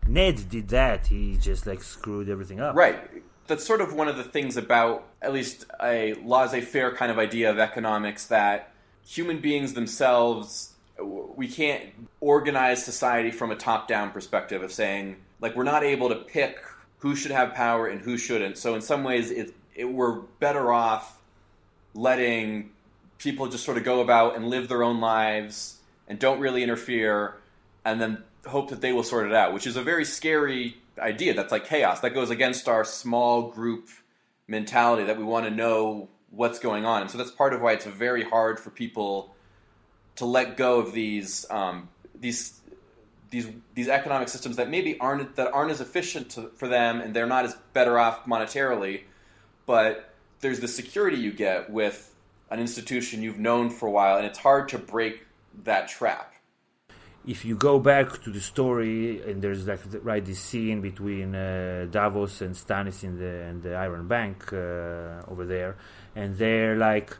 [0.08, 1.06] Ned did that.
[1.06, 2.74] He just like screwed everything up.
[2.74, 2.98] Right.
[3.46, 7.18] That's sort of one of the things about at least a laissez faire kind of
[7.18, 8.72] idea of economics that
[9.04, 11.82] human beings themselves, we can't
[12.20, 16.58] organize society from a top down perspective of saying, like, we're not able to pick
[16.98, 18.56] who should have power and who shouldn't.
[18.56, 21.20] So, in some ways, it, it, we're better off
[21.94, 22.70] letting
[23.18, 25.78] people just sort of go about and live their own lives
[26.08, 27.36] and don't really interfere
[27.84, 31.34] and then hope that they will sort it out, which is a very scary idea.
[31.34, 32.00] That's like chaos.
[32.00, 33.88] That goes against our small group
[34.48, 37.02] mentality that we want to know what's going on.
[37.02, 39.34] And so that's part of why it's very hard for people
[40.16, 42.60] to let go of these um, these
[43.32, 47.08] these these economic systems that maybe aren't that aren't as efficient to, for them and
[47.14, 48.96] they're not as better off monetarily,
[49.66, 52.14] but there's the security you get with
[52.50, 55.26] an institution you've known for a while, and it's hard to break
[55.64, 56.28] that trap.
[57.26, 61.86] if you go back to the story, and there's like right this scene between uh,
[61.90, 65.76] Davos and Stannis in the in the Iron Bank uh, over there,
[66.16, 67.16] and they're like,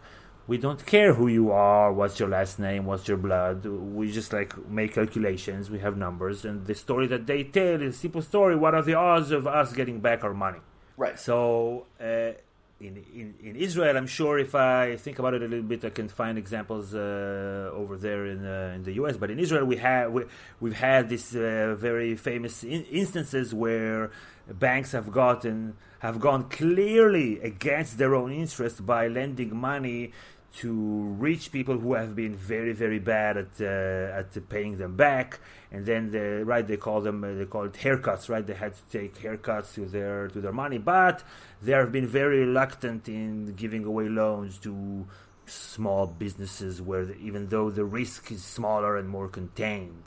[0.47, 3.65] we don't care who you are, what's your last name, what's your blood.
[3.65, 5.71] We just like make calculations.
[5.71, 8.57] We have numbers, and the story that they tell is a simple story.
[8.57, 10.59] What are the odds of us getting back our money?
[10.97, 11.19] Right.
[11.19, 12.33] So uh,
[12.83, 15.91] in, in in Israel, I'm sure if I think about it a little bit, I
[15.91, 19.17] can find examples uh, over there in uh, in the U.S.
[19.17, 20.25] But in Israel, we have we,
[20.61, 24.11] we've had these uh, very famous in- instances where
[24.49, 30.13] banks have gotten have gone clearly against their own interest by lending money
[30.55, 35.41] to reach people who have been very very bad at uh, at paying them back.
[35.71, 38.47] And then the right they call them uh, they call it haircuts right?
[38.47, 40.79] They had to take haircuts to their to their money.
[40.79, 41.23] But
[41.63, 45.07] they have been very reluctant in giving away loans to
[45.47, 50.05] small businesses where the, even though the risk is smaller and more contained.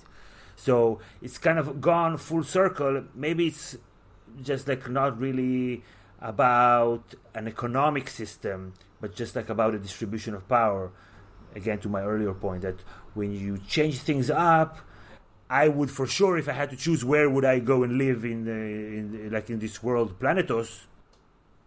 [0.56, 3.04] So it's kind of gone full circle.
[3.14, 3.78] Maybe it's
[4.42, 5.84] just like not really
[6.22, 10.92] about an economic system, but just like about a distribution of power.
[11.56, 12.80] Again, to my earlier point, that
[13.14, 14.80] when you change things up,
[15.50, 18.26] I would for sure, if I had to choose, where would I go and live
[18.26, 20.86] in, the, in like in this world, Planetos?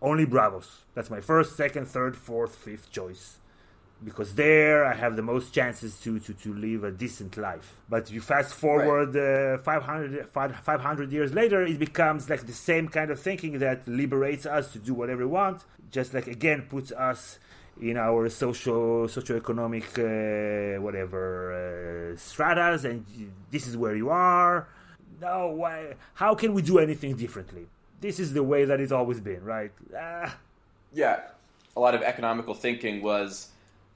[0.00, 3.38] Only Braavos That's my first, second, third, fourth, fifth choice
[4.04, 7.80] because there I have the most chances to, to, to live a decent life.
[7.88, 9.54] But if you fast forward right.
[9.54, 14.46] uh, 500, 500 years later, it becomes like the same kind of thinking that liberates
[14.46, 17.38] us to do whatever we want, just like again puts us
[17.80, 23.04] in our social socioeconomic uh, whatever uh, stratas, and
[23.50, 24.68] this is where you are.
[25.20, 25.94] No, why?
[26.14, 27.66] How can we do anything differently?
[28.00, 29.72] This is the way that it's always been, right?
[29.96, 30.36] Ah.
[30.92, 31.20] Yeah,
[31.76, 33.48] a lot of economical thinking was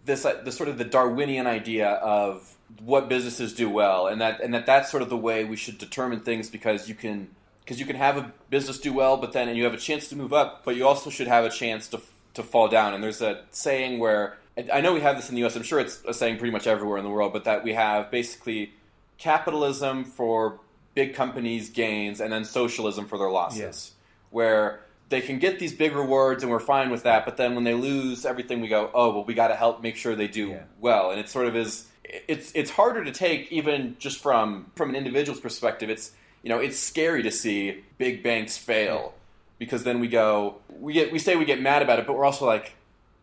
[0.05, 4.41] this uh, the sort of the Darwinian idea of what businesses do well, and that
[4.41, 7.29] and that that's sort of the way we should determine things because you can
[7.65, 10.09] because you can have a business do well, but then and you have a chance
[10.09, 12.01] to move up, but you also should have a chance to
[12.35, 12.95] to fall down.
[12.95, 14.39] And there's a saying where
[14.73, 15.57] I know we have this in the U.S.
[15.57, 18.11] I'm sure it's a saying pretty much everywhere in the world, but that we have
[18.11, 18.73] basically
[19.19, 20.61] capitalism for
[20.95, 23.93] big companies' gains and then socialism for their losses, yes.
[24.31, 27.25] where they can get these big rewards and we're fine with that.
[27.25, 29.97] But then when they lose everything, we go, oh well, we got to help make
[29.97, 30.63] sure they do yeah.
[30.81, 31.11] well.
[31.11, 31.87] And it sort of is.
[32.05, 35.89] It's it's harder to take even just from from an individual's perspective.
[35.89, 36.13] It's
[36.43, 39.15] you know it's scary to see big banks fail
[39.59, 42.25] because then we go we get we say we get mad about it, but we're
[42.25, 42.75] also like.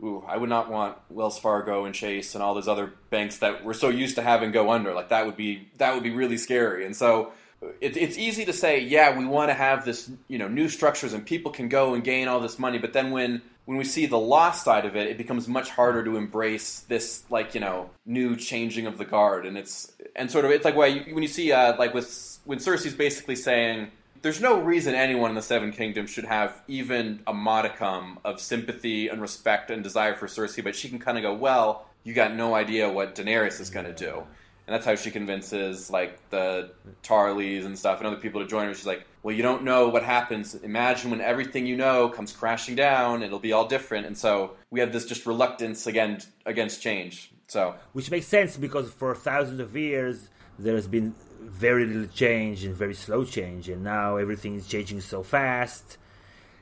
[0.02, 3.66] Ooh, I would not want Wells Fargo and Chase and all those other banks that
[3.66, 4.94] we're so used to having go under.
[4.94, 6.86] Like that would be that would be really scary.
[6.86, 7.34] And so
[7.82, 11.14] it, it's easy to say, yeah, we want to have this, you know, new structures
[11.14, 12.78] and people can go and gain all this money.
[12.78, 16.04] But then when when we see the loss side of it, it becomes much harder
[16.04, 19.46] to embrace this, like you know, new changing of the guard.
[19.46, 22.58] And it's and sort of it's like why when you see uh, like with when
[22.58, 23.92] Cersei's basically saying.
[24.22, 29.08] There's no reason anyone in the Seven Kingdoms should have even a modicum of sympathy
[29.08, 32.34] and respect and desire for Cersei, but she can kind of go, well, you got
[32.34, 34.24] no idea what Daenerys is going to do
[34.70, 36.70] and that's how she convinces like the
[37.02, 38.74] Tarlys and stuff and other people to join her.
[38.76, 40.54] She's like, "Well, you don't know what happens.
[40.54, 43.24] Imagine when everything you know comes crashing down.
[43.24, 47.32] It'll be all different." And so we have this just reluctance again against change.
[47.48, 52.64] So, which makes sense because for thousands of years there has been very little change
[52.64, 55.98] and very slow change, and now everything is changing so fast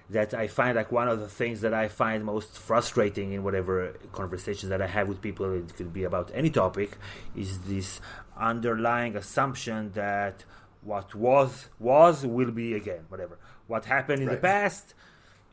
[0.10, 3.94] that I find like one of the things that I find most frustrating in whatever
[4.14, 6.98] conversations that I have with people, it could be about any topic,
[7.36, 8.00] is this
[8.38, 10.46] underlying assumption that
[10.82, 13.38] what was was will be again, whatever.
[13.68, 14.36] What happened in right.
[14.36, 14.94] the past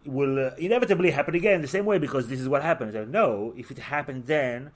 [0.04, 2.94] will uh, inevitably happen again the same way because this is what happens.
[2.94, 4.70] And no, if it happened then,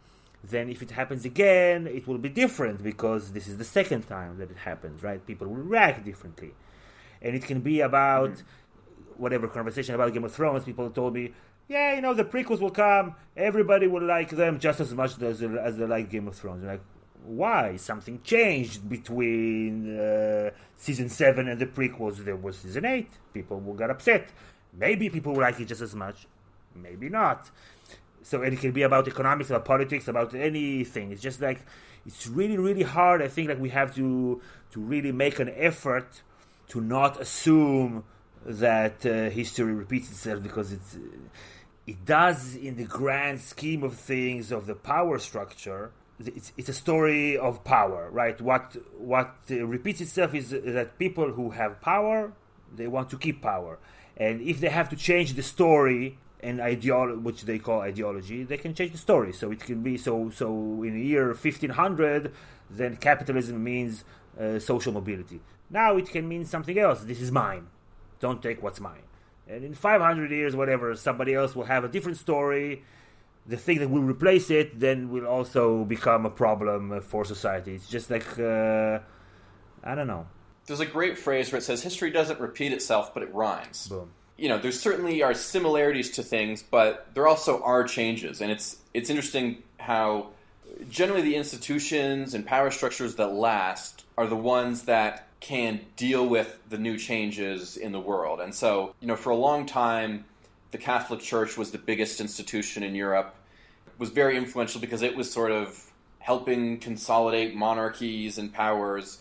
[0.45, 4.39] then if it happens again, it will be different because this is the second time
[4.39, 5.25] that it happens, right?
[5.27, 6.55] People will react differently.
[7.21, 8.47] And it can be about mm-hmm
[9.19, 11.33] whatever conversation about Game of Thrones, people told me,
[11.69, 15.43] yeah, you know, the prequels will come, everybody will like them just as much as,
[15.43, 16.65] as they like Game of Thrones.
[16.65, 16.81] like,
[17.25, 17.77] why?
[17.77, 22.25] Something changed between uh, season 7 and the prequels.
[22.25, 23.11] There was season 8.
[23.35, 24.31] People got upset.
[24.73, 26.27] Maybe people will like it just as much.
[26.75, 27.51] Maybe not.
[28.23, 31.13] So it can be about economics, about politics, about anything.
[31.13, 31.61] It's just like,
[32.07, 33.23] it's really, really hard.
[33.23, 34.41] I think that we have to,
[34.73, 36.23] to really make an effort
[36.69, 38.05] to not assume
[38.45, 40.97] that uh, history repeats itself because it's,
[41.87, 45.91] it does in the grand scheme of things of the power structure.
[46.21, 48.41] It's, it's a story of power, right?
[48.41, 52.33] What what uh, repeats itself is that people who have power
[52.75, 53.79] they want to keep power,
[54.17, 58.57] and if they have to change the story and ideology, which they call ideology, they
[58.57, 59.33] can change the story.
[59.33, 60.31] So it can be so.
[60.31, 60.49] So
[60.83, 62.33] in the year fifteen hundred,
[62.71, 64.05] then capitalism means
[64.39, 65.41] uh, social mobility.
[65.71, 67.01] Now it can mean something else.
[67.01, 67.67] This is mine
[68.21, 69.03] don't take what's mine.
[69.49, 72.85] And in 500 years, whatever, somebody else will have a different story.
[73.47, 77.75] The thing that will replace it then will also become a problem for society.
[77.75, 78.99] It's just like, uh,
[79.83, 80.27] I don't know.
[80.67, 83.89] There's a great phrase where it says, history doesn't repeat itself, but it rhymes.
[83.89, 84.11] Boom.
[84.39, 88.41] You know, there certainly are similarities to things, but there also are changes.
[88.41, 90.29] And it's, it's interesting how
[90.89, 96.59] generally the institutions and power structures that last are the ones that can deal with
[96.71, 98.41] the new changes in the world.
[98.41, 100.25] And so, you know, for a long time,
[100.71, 103.35] the Catholic Church was the biggest institution in Europe,
[103.87, 105.85] it was very influential because it was sort of
[106.19, 109.19] helping consolidate monarchies and powers.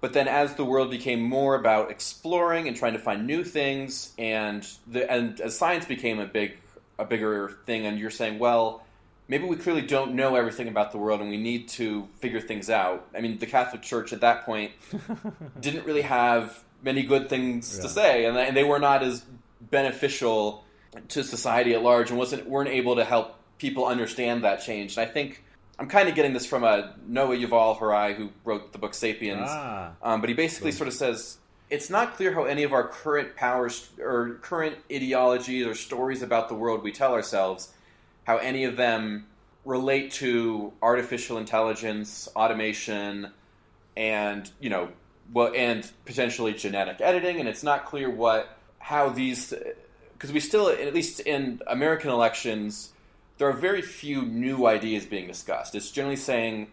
[0.00, 4.12] But then, as the world became more about exploring and trying to find new things,
[4.18, 6.56] and the, and as science became a big
[6.98, 8.82] a bigger thing, and you're saying, well,
[9.30, 12.68] maybe we clearly don't know everything about the world and we need to figure things
[12.68, 13.08] out.
[13.16, 14.72] I mean, the Catholic Church at that point
[15.60, 17.82] didn't really have many good things yeah.
[17.82, 19.24] to say, and, and they were not as
[19.60, 20.64] beneficial
[21.08, 24.96] to society at large and wasn't weren't able to help people understand that change.
[24.96, 25.44] And I think
[25.80, 29.48] I'm kind of getting this from a Noah Yuval Harari who wrote the book *Sapiens*,
[29.48, 29.92] ah.
[30.02, 31.38] um, but he basically sort of says
[31.70, 36.50] it's not clear how any of our current powers or current ideologies or stories about
[36.50, 37.72] the world we tell ourselves,
[38.24, 39.26] how any of them
[39.64, 43.30] relate to artificial intelligence, automation,
[43.96, 44.90] and you know,
[45.32, 47.40] well, and potentially genetic editing.
[47.40, 49.54] And it's not clear what how these
[50.12, 52.92] because we still, at least in American elections,
[53.40, 55.74] there are very few new ideas being discussed.
[55.74, 56.70] It's generally saying,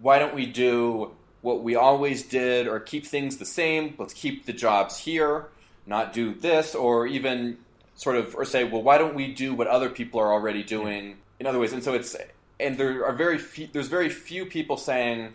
[0.00, 3.94] why don't we do what we always did or keep things the same?
[3.98, 5.46] Let's keep the jobs here,
[5.86, 7.58] not do this, or even
[7.94, 11.18] sort of, or say, well, why don't we do what other people are already doing
[11.38, 11.72] in other ways?
[11.72, 12.16] And so it's,
[12.58, 15.32] and there are very few, there's very few people saying,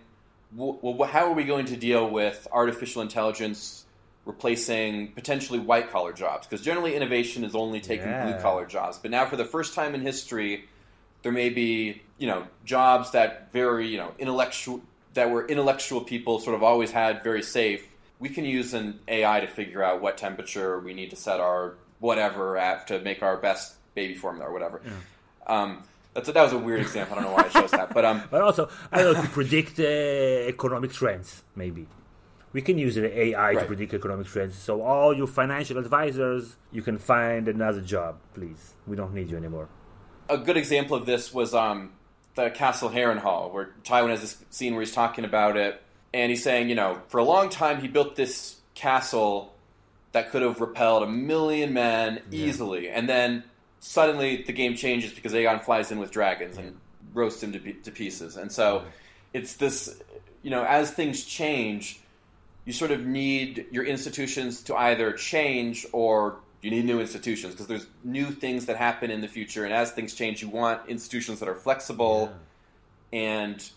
[0.53, 3.85] well, how are we going to deal with artificial intelligence
[4.27, 8.25] replacing potentially white collar jobs because generally innovation is only taking yeah.
[8.25, 8.99] blue collar jobs.
[8.99, 10.65] But now, for the first time in history,
[11.23, 14.81] there may be you know jobs that very you know intellectual
[15.13, 17.87] that were intellectual people sort of always had very safe.
[18.19, 21.75] We can use an AI to figure out what temperature we need to set our
[21.99, 24.81] whatever at to make our best baby formula or whatever.
[24.83, 24.91] Yeah.
[25.47, 27.17] Um, that's a, that was a weird example.
[27.17, 29.29] I don't know why I chose that, but um, but also I don't know to
[29.29, 31.87] predict uh, economic trends maybe
[32.53, 33.59] we can use the AI right.
[33.59, 34.55] to predict economic trends.
[34.55, 38.73] So all you financial advisors, you can find another job, please.
[38.85, 39.67] We don't need you anymore.
[40.29, 41.91] A good example of this was um,
[42.35, 45.81] the Castle Harrenhal, where Tywin has this scene where he's talking about it,
[46.13, 49.53] and he's saying, you know, for a long time he built this castle
[50.13, 52.45] that could have repelled a million men yeah.
[52.45, 53.43] easily, and then
[53.79, 56.77] suddenly the game changes because Aegon flies in with dragons and
[57.13, 58.85] roasts him to, to pieces, and so
[59.33, 60.01] it's this,
[60.43, 61.99] you know, as things change
[62.67, 67.67] you sort of need your institutions to either change or you need new institutions because
[67.67, 71.39] there's new things that happen in the future and as things change you want institutions
[71.39, 72.29] that are flexible
[73.13, 73.19] yeah.
[73.19, 73.69] and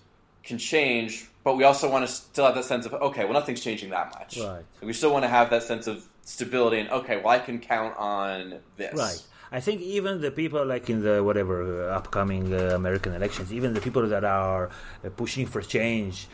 [0.42, 3.60] can change but we also want to still have that sense of okay well nothing's
[3.60, 4.38] changing that much.
[4.38, 4.64] Right.
[4.82, 7.96] We still want to have that sense of stability and okay well i can count
[7.96, 8.94] on this.
[8.94, 9.22] Right.
[9.52, 13.72] I think even the people like in the whatever uh, upcoming uh, american elections even
[13.72, 14.70] the people that are
[15.04, 16.26] uh, pushing for change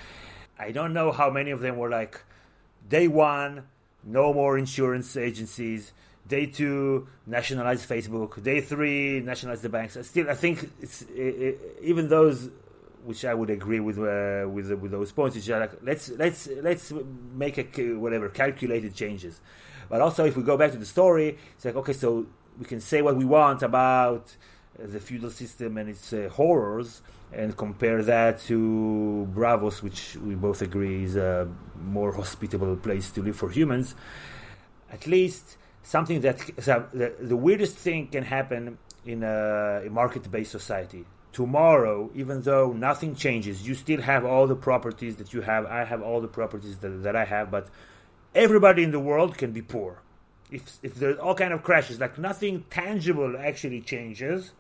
[0.59, 2.21] i don't know how many of them were like
[2.89, 3.65] Day one,
[4.05, 5.93] no more insurance agencies.
[6.29, 8.43] Day two, nationalize Facebook.
[8.43, 9.97] Day three, nationalize the banks.
[10.03, 12.51] Still, I think it's it, even those
[13.05, 15.37] which I would agree with uh, with with those points.
[15.37, 16.93] Which are like let's let's let's
[17.35, 19.41] make a whatever calculated changes.
[19.89, 22.27] But also, if we go back to the story, it's like okay, so
[22.59, 24.37] we can say what we want about
[24.79, 27.03] the feudal system and its uh, horrors,
[27.33, 31.49] and compare that to Braavos, which we both agree is a
[31.85, 33.95] more hospitable place to live for humans.
[34.93, 40.51] At least something that so the, the weirdest thing can happen in a, a market-based
[40.51, 41.05] society.
[41.33, 45.67] Tomorrow, even though nothing changes, you still have all the properties that you have.
[45.67, 47.69] I have all the properties that, that I have, but
[48.35, 50.01] everybody in the world can be poor.
[50.51, 54.53] If if there's all kind of crashes, like nothing tangible actually changes,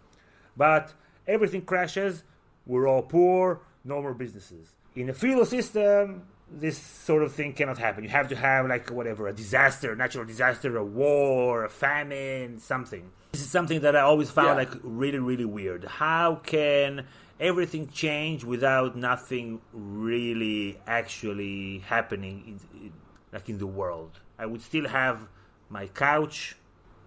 [0.56, 0.92] but
[1.26, 2.22] everything crashes
[2.66, 4.74] we're all poor, no more businesses.
[4.96, 8.02] In a feudal system, this sort of thing cannot happen.
[8.02, 13.10] You have to have like whatever, a disaster, natural disaster, a war, a famine, something.
[13.32, 14.54] This is something that I always found yeah.
[14.54, 15.84] like really, really weird.
[15.84, 17.06] How can
[17.38, 22.92] everything change without nothing really actually happening in, in,
[23.32, 24.18] like in the world?
[24.38, 25.28] I would still have
[25.68, 26.56] my couch,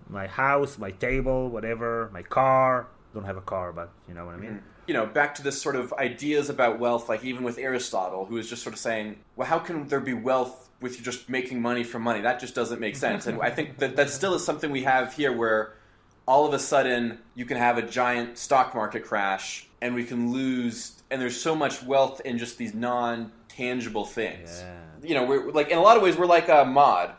[0.07, 2.87] my house, my table, whatever, my car.
[3.13, 4.51] Don't have a car, but you know what I mean.
[4.51, 8.25] Mm-hmm you know, back to this sort of ideas about wealth, like even with Aristotle,
[8.25, 11.29] who is just sort of saying, well, how can there be wealth with you just
[11.29, 12.21] making money from money?
[12.21, 13.27] That just doesn't make sense.
[13.27, 15.75] and I think that that still is something we have here where
[16.27, 20.33] all of a sudden you can have a giant stock market crash and we can
[20.33, 24.59] lose, and there's so much wealth in just these non tangible things.
[24.59, 25.07] Yeah.
[25.07, 27.11] You know, we're like, in a lot of ways, we're like a Mord,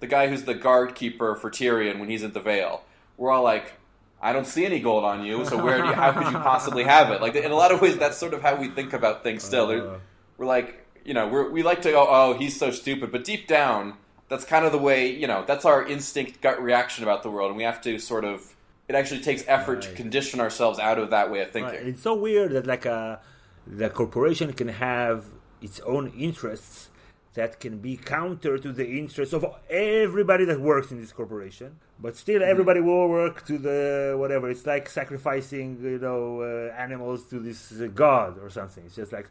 [0.00, 2.82] the guy who's the guard keeper for Tyrion when he's in the Vale.
[3.16, 3.74] We're all like,
[4.22, 6.84] I don't see any gold on you, so where do you, how could you possibly
[6.84, 7.20] have it?
[7.20, 9.42] Like in a lot of ways, that's sort of how we think about things.
[9.42, 9.98] Still, uh,
[10.38, 13.48] we're like, you know, we're, we like to go, oh, he's so stupid, but deep
[13.48, 13.94] down,
[14.28, 17.48] that's kind of the way, you know, that's our instinct gut reaction about the world,
[17.48, 18.54] and we have to sort of.
[18.88, 19.82] It actually takes effort right.
[19.82, 21.74] to condition ourselves out of that way of thinking.
[21.74, 21.86] Right.
[21.86, 23.20] It's so weird that like a
[23.66, 25.24] the corporation can have
[25.60, 26.90] its own interests
[27.34, 31.76] that can be counter to the interests of everybody that works in this corporation.
[31.98, 32.50] But still, Mm-hmm.
[32.50, 34.50] everybody will work to the whatever.
[34.50, 38.84] It's like sacrificing, you know, uh, animals to this uh, god or something.
[38.86, 39.28] It's just like,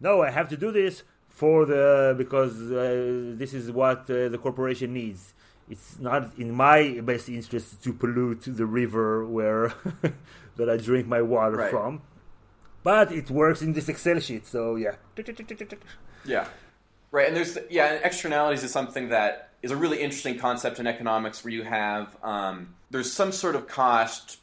[0.00, 4.38] no, I have to do this for the because uh, this is what uh, the
[4.42, 5.34] corporation needs.
[5.68, 9.72] It's not in my best interest to pollute the river where
[10.56, 11.70] that I drink my water Right.
[11.70, 12.02] from.
[12.82, 14.94] But it works in this Excel sheet, so yeah.
[16.24, 16.46] Yeah.
[17.10, 20.86] Right, and there's yeah, and externalities is something that is a really interesting concept in
[20.86, 24.38] economics, where you have um, there's some sort of cost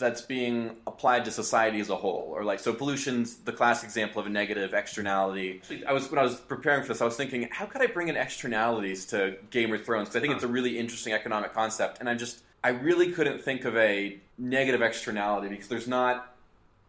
[0.00, 4.20] that's being applied to society as a whole, or like so pollution's the classic example
[4.20, 5.58] of a negative externality.
[5.58, 7.86] Actually, I was when I was preparing for this, I was thinking, how could I
[7.86, 10.08] bring in externalities to Game of Thrones?
[10.08, 13.42] Because I think it's a really interesting economic concept, and I just I really couldn't
[13.42, 16.34] think of a negative externality because there's not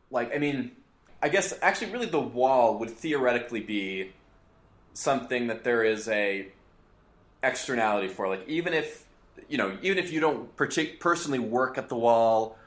[0.09, 0.71] like I mean,
[1.21, 4.13] I guess actually really the wall would theoretically be
[4.93, 6.47] something that there is a
[7.43, 8.27] externality for.
[8.27, 9.05] Like even if
[9.49, 12.57] you know even if you don't partic- personally work at the wall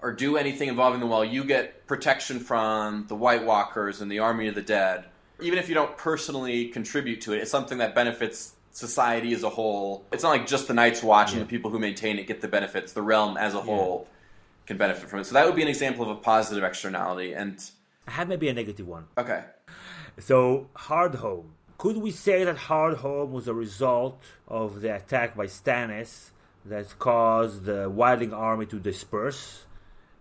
[0.00, 4.18] or do anything involving the wall you get protection from the white walkers and the
[4.18, 5.04] army of the dead.
[5.40, 9.50] Even if you don't personally contribute to it it's something that benefits society as a
[9.50, 10.04] whole.
[10.12, 12.48] It's not like just the night's watch and the people who maintain it get the
[12.48, 12.92] benefits.
[12.92, 14.08] The realm as a whole
[14.66, 15.24] can benefit from it.
[15.24, 17.62] So that would be an example of a positive externality and
[18.06, 19.06] I have maybe a negative one.
[19.18, 19.44] okay.
[20.18, 21.46] So, Hardhome.
[21.82, 26.30] Could we say that Hardhome was a result of the attack by Stannis
[26.64, 29.64] that caused the Wildling army to disperse?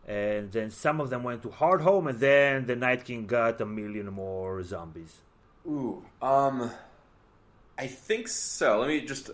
[0.08, 3.68] And then some of them went to Hardhome, and then the Night King got a
[3.68, 5.22] million more zombies.
[5.68, 6.72] Ooh, um,
[7.78, 8.80] I think so.
[8.80, 9.30] Let me just,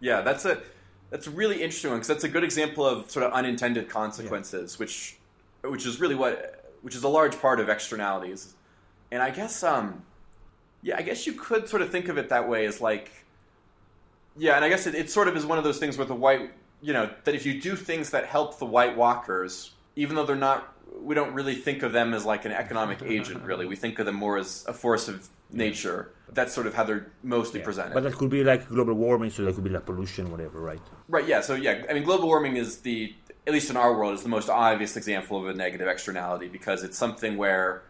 [0.00, 0.60] yeah, that's a
[1.08, 4.78] that's a really interesting one because that's a good example of sort of unintended consequences,
[4.78, 5.16] which
[5.62, 8.52] which is really what which is a large part of externalities,
[9.10, 10.02] and I guess um,
[10.84, 13.10] yeah, I guess you could sort of think of it that way as like,
[14.36, 16.14] yeah, and I guess it, it sort of is one of those things with the
[16.14, 20.26] white, you know, that if you do things that help the White Walkers, even though
[20.26, 20.70] they're not.
[21.02, 23.66] We don't really think of them as like an economic agent, really.
[23.66, 26.12] We think of them more as a force of nature.
[26.32, 27.94] That's sort of how they're mostly presented.
[27.94, 30.80] But that could be like global warming, so that could be like pollution, whatever, right?
[31.08, 33.12] Right, yeah, so yeah, I mean, global warming is the,
[33.46, 36.84] at least in our world, is the most obvious example of a negative externality because
[36.84, 37.82] it's something where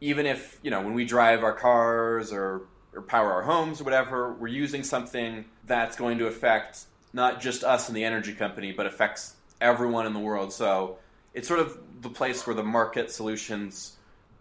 [0.00, 2.62] even if, you know, when we drive our cars or,
[2.94, 7.64] or power our homes or whatever, we're using something that's going to affect not just
[7.64, 10.52] us and the energy company, but affects everyone in the world.
[10.52, 10.98] So
[11.34, 13.96] it's sort of the place where the market solutions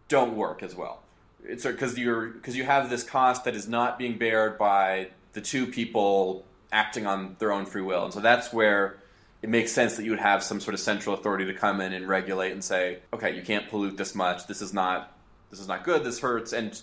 [0.08, 1.02] don't work as well.
[1.44, 5.42] It's because you're because you have this cost that is not being bared by the
[5.42, 8.98] two people acting on their own free will, and so that's where
[9.42, 11.94] it makes sense that you would have some sort of central authority to come in
[11.94, 14.48] and regulate and say, okay, you can't pollute this much.
[14.48, 15.15] This is not
[15.50, 16.04] this is not good.
[16.04, 16.80] This hurts, and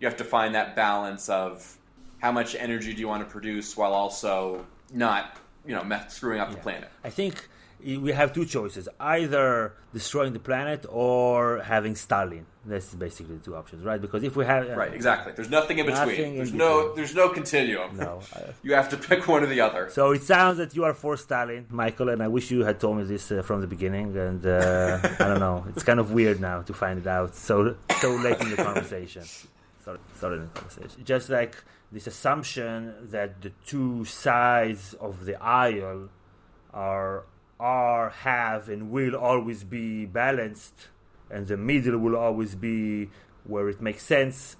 [0.00, 1.76] you have to find that balance of
[2.18, 5.36] how much energy do you want to produce while also not
[5.66, 6.90] you know screwing up the planet.
[7.02, 7.48] I think
[7.84, 12.46] we have two choices either destroying the planet or having Stalin.
[12.66, 14.00] That's basically the two options, right?
[14.00, 14.62] Because if we have.
[14.70, 15.32] uh, Right, exactly.
[15.36, 16.06] There's nothing in between.
[16.08, 16.96] Nothing in there's no between.
[16.96, 17.96] there's no continuum.
[17.98, 18.20] No.
[18.62, 19.90] You have to pick one or the other.
[19.90, 22.96] So it sounds that you are for Stalin, Michael, and I wish you had told
[22.96, 24.16] me this uh, from the beginning.
[24.16, 27.76] And uh, I don't know, it's kind of weird now to find it out so
[28.00, 29.24] so late in the conversation.
[29.84, 31.04] Sorry, sorry, in the conversation.
[31.04, 31.54] Just like
[31.92, 36.08] this assumption that the two sides of the aisle
[36.72, 37.24] are
[37.64, 40.88] are have and will always be balanced,
[41.30, 43.08] and the middle will always be
[43.44, 44.56] where it makes sense.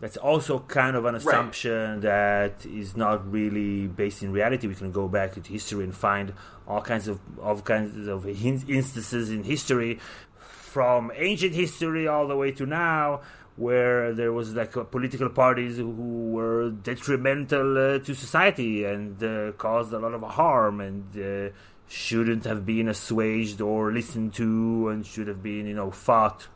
[0.00, 4.66] That's also kind of an assumption that is not really based in reality.
[4.66, 6.34] We can go back into history and find
[6.68, 9.98] all kinds of all kinds of instances in history,
[10.36, 13.22] from ancient history all the way to now,
[13.56, 15.90] where there was like political parties who
[16.36, 21.54] were detrimental uh, to society and uh, caused a lot of harm and uh,
[21.88, 26.48] shouldn't have been assuaged or listened to and should have been you know fought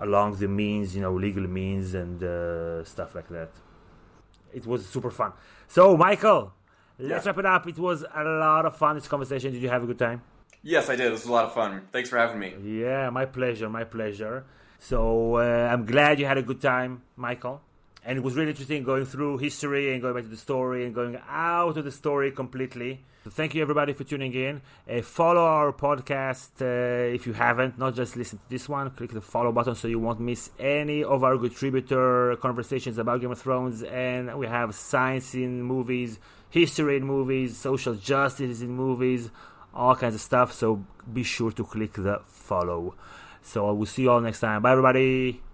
[0.00, 3.50] along the means you know legal means and uh, stuff like that
[4.52, 5.32] it was super fun
[5.68, 6.52] so michael
[6.98, 7.30] let's Yeah.
[7.32, 9.86] wrap it up it was a lot of fun this conversation did you have a
[9.86, 10.22] good time
[10.62, 11.10] Yes, I did.
[11.10, 11.88] This was a lot of fun.
[11.90, 12.52] Thanks for having me.
[12.62, 14.44] yeah, my pleasure, my pleasure.
[14.78, 15.40] So uh,
[15.72, 17.62] I'm glad you had a good time, Michael.
[18.04, 20.94] And it was really interesting going through history and going back to the story and
[20.94, 23.04] going out of the story completely.
[23.24, 24.62] So thank you everybody for tuning in.
[24.90, 28.88] Uh, follow our podcast uh, if you haven't, not just listen to this one.
[28.92, 33.30] Click the follow button so you won't miss any of our contributor conversations about Game
[33.32, 33.82] of Thrones.
[33.82, 39.30] And we have science in movies, history in movies, social justice in movies,
[39.74, 40.54] all kinds of stuff.
[40.54, 40.82] So
[41.12, 42.94] be sure to click the follow.
[43.42, 44.62] So I will see you all next time.
[44.62, 45.49] Bye, everybody.